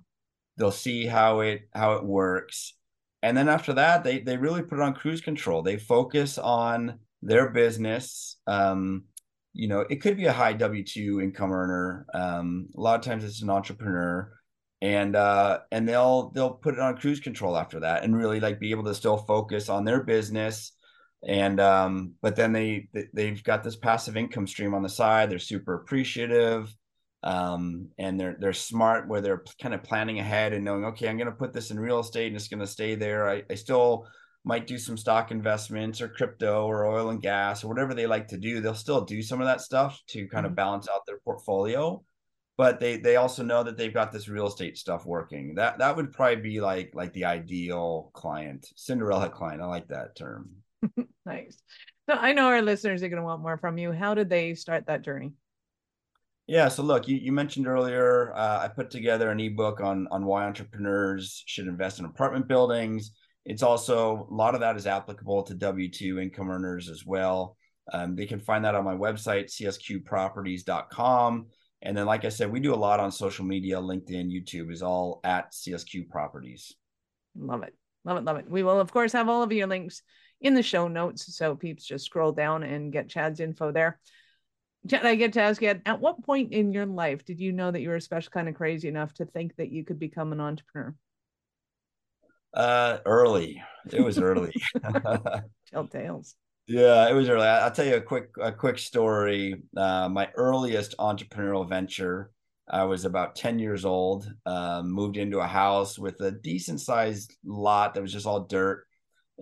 They'll 0.58 0.72
see 0.72 1.06
how 1.06 1.42
it 1.42 1.68
how 1.74 1.94
it 1.94 2.06
works. 2.06 2.74
And 3.24 3.38
then 3.38 3.50
after 3.50 3.74
that, 3.74 4.04
they 4.04 4.20
they 4.20 4.38
really 4.38 4.64
put 4.64 4.80
it 4.80 4.82
on 4.82 4.94
cruise 4.94 5.22
control. 5.22 5.62
They 5.62 5.78
focus 5.78 6.38
on 6.38 7.00
their 7.22 7.50
business. 7.50 8.38
Um, 8.48 9.04
you 9.54 9.68
know, 9.68 9.82
it 9.90 10.02
could 10.02 10.18
be 10.18 10.26
a 10.26 10.34
high 10.34 10.54
W 10.54 10.84
two 10.84 11.22
income 11.22 11.52
earner. 11.52 12.06
Um, 12.14 12.70
a 12.76 12.80
lot 12.80 13.00
of 13.00 13.06
times 13.06 13.24
it's 13.24 13.42
an 13.42 13.50
entrepreneur, 13.50 14.32
and 14.82 15.16
uh, 15.16 15.60
and 15.72 15.88
they'll 15.88 16.32
they'll 16.32 16.54
put 16.54 16.74
it 16.74 16.80
on 16.80 16.98
cruise 16.98 17.20
control 17.20 17.58
after 17.58 17.82
that, 17.82 18.04
and 18.04 18.16
really 18.16 18.40
like 18.40 18.60
be 18.60 18.72
able 18.72 18.86
to 18.86 18.96
still 18.96 19.18
focus 19.18 19.70
on 19.70 19.86
their 19.86 20.04
business. 20.04 20.74
And 21.28 21.60
um, 21.60 22.14
but 22.22 22.36
then 22.36 22.52
they 22.52 22.90
they've 23.14 23.44
got 23.44 23.64
this 23.64 23.76
passive 23.76 24.18
income 24.18 24.48
stream 24.48 24.74
on 24.74 24.82
the 24.82 24.90
side. 24.90 25.30
They're 25.30 25.38
super 25.38 25.76
appreciative, 25.76 26.74
um, 27.22 27.90
and 28.00 28.20
they're 28.20 28.38
they're 28.40 28.54
smart 28.54 29.08
where 29.08 29.22
they're 29.22 29.44
kind 29.62 29.76
of 29.76 29.84
planning 29.84 30.20
ahead 30.20 30.54
and 30.54 30.66
knowing, 30.66 30.86
okay, 30.86 31.08
I'm 31.08 31.18
going 31.18 31.28
to 31.28 31.32
put 31.34 31.54
this 31.54 31.70
in 31.70 31.80
real 31.80 32.00
estate 32.00 32.28
and 32.28 32.36
it's 32.36 32.48
going 32.48 32.62
to 32.62 32.68
stay 32.68 32.96
there. 32.96 33.30
I, 33.30 33.44
I 33.50 33.56
still 33.56 34.08
might 34.44 34.68
do 34.68 34.78
some 34.78 34.98
stock 34.98 35.32
investments 35.32 36.02
or 36.02 36.08
crypto 36.08 36.66
or 36.66 36.86
oil 36.86 37.10
and 37.10 37.22
gas 37.22 37.64
or 37.64 37.68
whatever 37.68 37.94
they 37.94 38.08
like 38.08 38.28
to 38.28 38.38
do 38.38 38.60
they'll 38.60 38.74
still 38.74 39.02
do 39.02 39.22
some 39.22 39.40
of 39.40 39.48
that 39.48 39.62
stuff 39.62 40.02
to 40.08 40.28
kind 40.28 40.46
of 40.46 40.52
mm-hmm. 40.52 40.56
balance 40.58 40.88
out 40.90 41.06
their 41.06 41.20
portfolio. 41.20 42.04
But 42.58 42.80
they 42.80 42.98
they 42.98 43.16
also 43.16 43.44
know 43.44 43.64
that 43.64 43.78
they've 43.78 43.94
got 43.94 44.12
this 44.12 44.28
real 44.28 44.48
estate 44.48 44.78
stuff 44.78 45.06
working. 45.06 45.56
That 45.56 45.80
that 45.80 45.96
would 45.96 46.12
probably 46.12 46.36
be 46.38 46.62
like 46.62 46.92
like 46.94 47.14
the 47.14 47.26
ideal 47.26 48.12
client 48.14 48.68
cinderella 48.76 49.30
client. 49.30 49.62
I 49.62 49.66
like 49.66 49.88
that 49.88 50.16
term. 50.16 50.50
Nice. 51.24 51.62
So 52.10 52.16
i 52.16 52.34
know 52.34 52.48
our 52.48 52.64
listeners 52.64 53.04
are 53.04 53.08
going 53.08 53.22
to 53.22 53.26
want 53.26 53.44
more 53.44 53.58
from 53.58 53.78
you. 53.78 53.92
How 53.92 54.16
did 54.16 54.28
they 54.28 54.56
start 54.56 54.88
that 54.88 55.04
journey? 55.04 55.34
Yeah 56.48 56.68
so 56.68 56.84
look 56.84 57.08
you, 57.08 57.16
you 57.16 57.32
mentioned 57.32 57.68
earlier 57.68 58.34
uh, 58.36 58.60
i 58.64 58.68
put 58.68 58.90
together 58.90 59.30
an 59.30 59.40
ebook 59.40 59.80
on 59.80 60.08
on 60.12 60.26
why 60.26 60.44
entrepreneurs 60.44 61.44
should 61.46 61.68
invest 61.68 62.00
in 62.00 62.06
apartment 62.06 62.48
buildings 62.48 63.12
it's 63.46 63.64
also 63.64 64.28
a 64.30 64.34
lot 64.34 64.56
of 64.56 64.62
that 64.62 64.76
is 64.76 64.88
applicable 64.88 65.44
to 65.44 65.54
W 65.54 65.90
2 65.90 66.20
income 66.20 66.50
earners 66.50 66.90
as 66.90 67.06
well. 67.06 67.58
Um, 67.92 68.16
they 68.16 68.26
can 68.26 68.40
find 68.40 68.64
that 68.66 68.76
on 68.76 68.86
my 68.86 68.96
website, 68.96 69.46
csqproperties.com. 69.46 71.48
And 71.82 71.98
then, 71.98 72.06
like 72.06 72.26
I 72.26 72.30
said, 72.30 72.52
we 72.52 72.60
do 72.60 72.74
a 72.74 72.76
lot 72.76 73.00
on 73.00 73.12
social 73.12 73.44
media, 73.44 73.78
LinkedIn, 73.78 74.32
YouTube 74.32 74.72
is 74.72 74.84
all 74.84 75.20
at 75.24 75.52
CSQ 75.52 76.10
Properties. 76.10 76.74
Love 77.36 77.64
it. 77.64 77.74
Love 78.06 78.18
it. 78.18 78.24
Love 78.24 78.38
it. 78.38 78.50
We 78.50 78.62
will, 78.62 78.80
of 78.80 78.92
course, 78.92 79.14
have 79.14 79.30
all 79.30 79.42
of 79.42 79.52
your 79.52 79.68
links 79.68 80.04
in 80.42 80.54
the 80.54 80.62
show 80.62 80.88
notes. 80.88 81.36
So 81.36 81.56
peeps 81.56 81.86
just 81.86 82.06
scroll 82.06 82.32
down 82.32 82.64
and 82.64 82.94
get 82.94 83.10
Chad's 83.10 83.40
info 83.40 83.72
there. 83.72 84.00
Chad, 84.88 85.06
I 85.06 85.16
get 85.16 85.34
to 85.34 85.42
ask 85.42 85.62
you, 85.62 85.80
at 85.86 86.00
what 86.00 86.24
point 86.24 86.54
in 86.54 86.72
your 86.72 86.86
life 86.86 87.26
did 87.26 87.40
you 87.40 87.52
know 87.52 87.72
that 87.72 87.82
you 87.82 87.90
were 87.90 87.96
a 87.96 88.02
special 88.02 88.32
kind 88.32 88.50
of 88.50 88.56
crazy 88.56 88.88
enough 88.88 89.14
to 89.16 89.26
think 89.26 89.56
that 89.56 89.72
you 89.72 89.84
could 89.84 90.00
become 90.00 90.32
an 90.32 90.42
entrepreneur? 90.42 90.96
Uh, 92.54 92.98
early. 93.06 93.62
It 93.92 94.02
was 94.02 94.20
early. 94.20 94.54
Tell 95.72 95.88
tales. 95.88 96.36
Yeah, 96.68 97.10
it 97.10 97.14
was 97.14 97.28
early. 97.30 97.48
I, 97.48 97.66
will 97.66 97.72
tell 97.72 97.86
you 97.86 97.96
a 97.96 98.02
quick 98.02 98.30
a 98.40 98.52
quick 98.52 98.78
story. 98.78 99.56
Uh, 99.76 100.08
my 100.10 100.30
earliest 100.36 100.96
entrepreneurial 101.00 101.68
venture. 101.68 102.32
I 102.70 102.84
was 102.86 103.04
about 103.04 103.36
ten 103.36 103.60
years 103.60 103.84
old. 103.84 104.32
Uh, 104.46 104.82
moved 104.86 105.18
into 105.18 105.40
a 105.40 105.48
house 105.48 105.98
with 105.98 106.22
a 106.22 106.32
decent 106.32 106.80
sized 106.80 107.36
lot 107.44 107.94
that 107.94 108.02
was 108.02 108.14
just 108.14 108.26
all 108.26 108.42
dirt, 108.42 108.86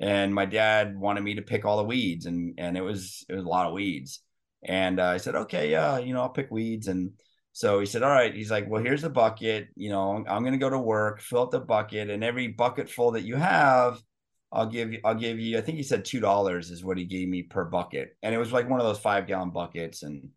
and 0.02 0.34
my 0.34 0.46
dad 0.46 0.98
wanted 0.98 1.22
me 1.22 1.36
to 1.36 1.42
pick 1.42 1.66
all 1.66 1.78
the 1.78 1.84
weeds, 1.84 2.26
and 2.26 2.56
and 2.58 2.78
it 2.78 2.82
was 2.82 3.26
it 3.30 3.36
was 3.36 3.46
a 3.46 3.50
lot 3.50 3.68
of 3.68 3.74
weeds. 3.74 4.22
And 4.64 5.00
uh, 5.00 5.06
I 5.06 5.18
said, 5.18 5.36
okay, 5.36 5.72
yeah, 5.72 6.00
you 6.00 6.14
know, 6.14 6.22
I'll 6.22 6.30
pick 6.30 6.52
weeds. 6.52 6.88
And 6.88 7.12
so 7.60 7.82
he 7.82 7.86
said, 7.86 8.04
all 8.04 8.10
right. 8.10 8.34
He's 8.34 8.50
like, 8.50 8.70
well, 8.70 8.82
here's 8.82 9.02
the 9.02 9.10
bucket. 9.10 9.68
You 9.76 9.90
know, 9.90 10.24
I'm 10.30 10.44
going 10.44 10.54
to 10.54 10.58
go 10.58 10.70
to 10.70 10.80
work, 10.80 11.20
fill 11.20 11.42
up 11.42 11.52
the 11.52 11.60
bucket, 11.60 12.10
and 12.10 12.24
every 12.24 12.48
bucket 12.48 12.90
full 12.90 13.12
that 13.12 13.24
you 13.24 13.36
have, 13.36 14.02
I'll 14.50 14.66
give 14.66 14.94
you, 14.94 15.02
I'll 15.04 15.14
give 15.14 15.42
you, 15.42 15.58
I 15.58 15.62
think 15.62 15.76
he 15.76 15.84
said 15.84 16.06
$2 16.06 16.72
is 16.72 16.86
what 16.86 16.98
he 16.98 17.04
gave 17.04 17.28
me 17.28 17.44
per 17.44 17.66
bucket. 17.66 18.16
And 18.24 18.34
it 18.34 18.38
was 18.38 18.54
like 18.54 18.70
one 18.70 18.80
of 18.80 18.86
those 18.86 19.00
five 19.00 19.28
gallon 19.28 19.50
buckets. 19.50 20.04
And 20.04 20.30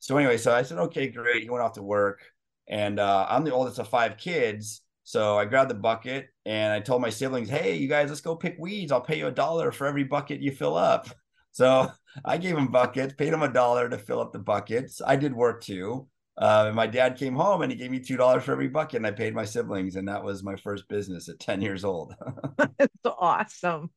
so 0.00 0.16
anyway, 0.16 0.36
so 0.36 0.52
I 0.52 0.62
said, 0.62 0.78
okay, 0.78 1.06
great. 1.06 1.44
He 1.44 1.48
went 1.48 1.62
off 1.62 1.74
to 1.74 1.82
work. 1.84 2.22
And 2.66 2.98
uh, 2.98 3.24
I'm 3.30 3.44
the 3.44 3.54
oldest 3.54 3.78
of 3.78 3.86
five 3.86 4.16
kids. 4.16 4.82
So 5.04 5.38
I 5.38 5.44
grabbed 5.44 5.70
the 5.70 5.74
bucket 5.74 6.26
and 6.44 6.72
I 6.72 6.80
told 6.80 7.02
my 7.02 7.10
siblings, 7.10 7.48
hey, 7.48 7.76
you 7.76 7.86
guys, 7.86 8.08
let's 8.08 8.20
go 8.20 8.34
pick 8.34 8.56
weeds. 8.58 8.90
I'll 8.90 9.00
pay 9.00 9.18
you 9.18 9.28
a 9.28 9.30
dollar 9.30 9.70
for 9.70 9.86
every 9.86 10.02
bucket 10.02 10.40
you 10.40 10.50
fill 10.50 10.76
up. 10.76 11.08
So 11.52 11.88
I 12.24 12.38
gave 12.38 12.58
him 12.58 12.66
buckets, 12.66 13.14
paid 13.14 13.32
him 13.32 13.44
a 13.44 13.48
dollar 13.48 13.88
to 13.88 13.96
fill 13.96 14.18
up 14.20 14.32
the 14.32 14.40
buckets. 14.40 15.00
I 15.00 15.14
did 15.14 15.32
work 15.32 15.62
too. 15.62 16.08
Uh, 16.36 16.64
and 16.66 16.76
my 16.76 16.86
dad 16.86 17.16
came 17.16 17.34
home 17.34 17.62
and 17.62 17.70
he 17.70 17.78
gave 17.78 17.90
me 17.90 18.00
two 18.00 18.16
dollars 18.16 18.42
for 18.42 18.52
every 18.52 18.68
bucket, 18.68 18.96
and 18.96 19.06
I 19.06 19.12
paid 19.12 19.34
my 19.34 19.44
siblings, 19.44 19.96
and 19.96 20.08
that 20.08 20.24
was 20.24 20.42
my 20.42 20.56
first 20.56 20.88
business 20.88 21.28
at 21.28 21.38
ten 21.38 21.60
years 21.60 21.84
old. 21.84 22.14
It's 22.78 22.92
awesome. 23.04 23.90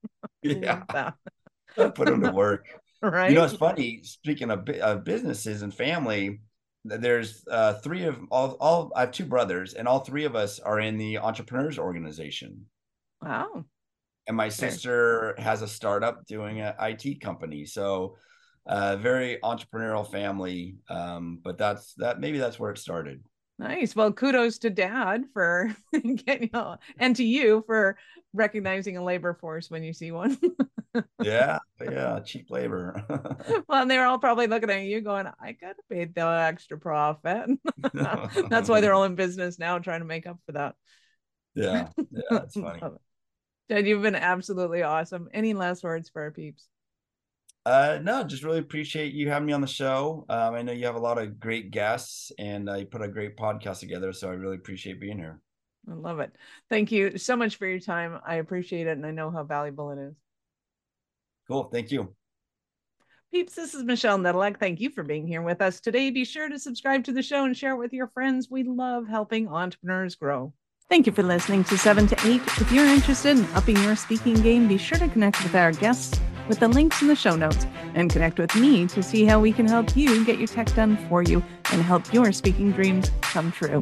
Yeah, 0.44 0.84
put 1.76 1.96
them 1.96 2.22
to 2.22 2.32
work. 2.32 2.68
Right. 3.02 3.30
You 3.30 3.38
know, 3.38 3.44
it's 3.44 3.56
funny. 3.56 4.02
Speaking 4.04 4.52
of, 4.52 4.68
of 4.70 5.04
businesses 5.04 5.62
and 5.62 5.74
family, 5.74 6.42
there's 6.84 7.44
uh, 7.50 7.76
three 7.76 8.04
of 8.04 8.20
all. 8.30 8.58
All 8.60 8.92
I 8.96 9.02
have 9.02 9.12
two 9.12 9.26
brothers, 9.26 9.74
and 9.74 9.88
all 9.88 10.00
three 10.00 10.26
of 10.26 10.36
us 10.36 10.60
are 10.60 10.80
in 10.80 10.98
the 10.98 11.18
entrepreneurs 11.18 11.80
organization. 11.80 12.66
Wow. 13.22 13.66
And 14.28 14.36
my 14.36 14.50
sister 14.50 15.36
has 15.38 15.62
a 15.62 15.68
startup 15.68 16.26
doing 16.28 16.60
an 16.60 16.74
IT 16.82 17.22
company. 17.22 17.66
So 17.66 18.18
uh, 18.68 18.98
very 18.98 19.40
entrepreneurial 19.44 20.10
family. 20.10 20.78
Um, 20.90 21.40
but 21.44 21.58
that's 21.58 21.94
that 21.96 22.20
maybe 22.20 22.38
that's 22.38 22.60
where 22.60 22.72
it 22.72 22.78
started. 22.78 23.24
Nice. 23.60 23.96
Well, 23.96 24.14
kudos 24.14 24.60
to 24.60 24.70
dad 24.70 25.26
for 25.34 25.76
getting 26.26 26.52
all, 26.54 26.80
and 27.00 27.16
to 27.16 27.24
you 27.24 27.64
for 27.66 27.98
recognizing 28.34 28.98
a 28.98 29.04
labor 29.04 29.34
force 29.34 29.72
when 29.72 29.84
you 29.84 29.94
see 29.94 30.12
one. 30.12 30.38
yeah, 31.24 31.58
yeah, 31.82 32.20
cheap 32.20 32.52
labor. 32.52 33.04
well, 33.68 33.82
and 33.82 33.90
they 33.90 33.98
were 33.98 34.06
all 34.06 34.20
probably 34.20 34.46
looking 34.46 34.70
at 34.70 34.84
you 34.84 35.02
going, 35.02 35.28
I 35.42 35.54
gotta 35.54 35.82
pay 35.90 36.06
the 36.06 36.22
extra 36.22 36.78
profit. 36.78 37.50
That's 37.94 38.70
why 38.70 38.82
they're 38.82 38.94
all 38.94 39.06
in 39.06 39.16
business 39.16 39.58
now 39.58 39.80
trying 39.80 40.02
to 40.02 40.06
make 40.06 40.28
up 40.28 40.38
for 40.46 40.52
that. 40.52 40.76
Yeah, 41.56 41.90
yeah, 42.12 42.22
that's 42.30 42.54
funny. 42.54 42.80
Chad, 43.70 43.88
you've 43.88 44.04
been 44.04 44.16
absolutely 44.16 44.84
awesome. 44.84 45.30
Any 45.34 45.54
last 45.54 45.84
words 45.84 46.10
for 46.10 46.22
our 46.22 46.32
peeps? 46.32 46.68
Uh, 47.68 48.00
no, 48.02 48.24
just 48.24 48.44
really 48.44 48.60
appreciate 48.60 49.14
you 49.14 49.28
having 49.28 49.46
me 49.46 49.52
on 49.52 49.60
the 49.60 49.68
show. 49.68 50.26
Um, 50.30 50.54
I 50.54 50.62
know 50.62 50.72
you 50.72 50.86
have 50.86 50.96
a 50.96 51.00
lot 51.00 51.18
of 51.18 51.38
great 51.38 51.70
guests 51.70 52.32
and 52.40 52.70
uh, 52.70 52.76
you 52.76 52.86
put 52.86 53.02
a 53.02 53.10
great 53.10 53.36
podcast 53.36 53.82
together. 53.82 54.14
So 54.14 54.30
I 54.30 54.36
really 54.36 54.56
appreciate 54.56 55.02
being 55.02 55.18
here. 55.18 55.42
I 55.92 55.94
love 55.94 56.22
it. 56.22 56.32
Thank 56.70 56.94
you 56.94 57.18
so 57.18 57.36
much 57.36 57.58
for 57.58 57.68
your 57.68 57.82
time. 57.82 58.20
I 58.26 58.36
appreciate 58.36 58.88
it. 58.88 58.92
And 58.92 59.06
I 59.06 59.12
know 59.12 59.32
how 59.32 59.44
valuable 59.44 59.92
it 59.92 60.00
is. 60.00 60.16
Cool. 61.50 61.66
Thank 61.66 61.92
you. 61.92 62.16
Peeps, 63.34 63.56
this 63.56 63.74
is 63.74 63.84
Michelle 63.84 64.18
Nedelec. 64.18 64.62
Thank 64.62 64.80
you 64.80 64.90
for 64.90 65.04
being 65.04 65.28
here 65.28 65.42
with 65.42 65.62
us 65.62 65.82
today. 65.82 66.10
Be 66.10 66.24
sure 66.24 66.48
to 66.48 66.58
subscribe 66.58 67.04
to 67.04 67.12
the 67.12 67.22
show 67.22 67.44
and 67.44 67.58
share 67.58 67.74
it 67.74 67.80
with 67.80 67.92
your 67.92 68.08
friends. 68.08 68.48
We 68.50 68.64
love 68.64 69.10
helping 69.10 69.50
entrepreneurs 69.50 70.16
grow. 70.16 70.54
Thank 70.88 71.06
you 71.06 71.12
for 71.12 71.24
listening 71.24 71.66
to 71.66 71.78
7 71.78 72.08
to 72.08 72.16
8. 72.26 72.42
If 72.62 72.72
you're 72.72 72.86
interested 72.86 73.38
in 73.38 73.46
upping 73.56 73.76
your 73.84 73.98
speaking 73.98 74.36
game, 74.36 74.70
be 74.70 74.78
sure 74.78 75.00
to 75.00 75.10
connect 75.10 75.44
with 75.44 75.54
our 75.54 75.74
guests 75.74 76.18
with 76.48 76.60
the 76.60 76.68
links 76.68 77.02
in 77.02 77.08
the 77.08 77.16
show 77.16 77.36
notes 77.36 77.66
and 77.94 78.10
connect 78.10 78.40
with 78.40 78.56
me 78.56 78.88
to 78.88 79.04
see 79.04 79.26
how 79.26 79.40
we 79.40 79.52
can 79.52 79.68
help 79.68 79.96
you 79.96 80.24
get 80.26 80.38
your 80.38 80.48
tech 80.48 80.74
done 80.76 80.98
for 81.08 81.22
you 81.22 81.44
and 81.72 81.82
help 81.82 82.14
your 82.14 82.32
speaking 82.32 82.72
dreams 82.72 83.12
come 83.22 83.52
true. 83.52 83.82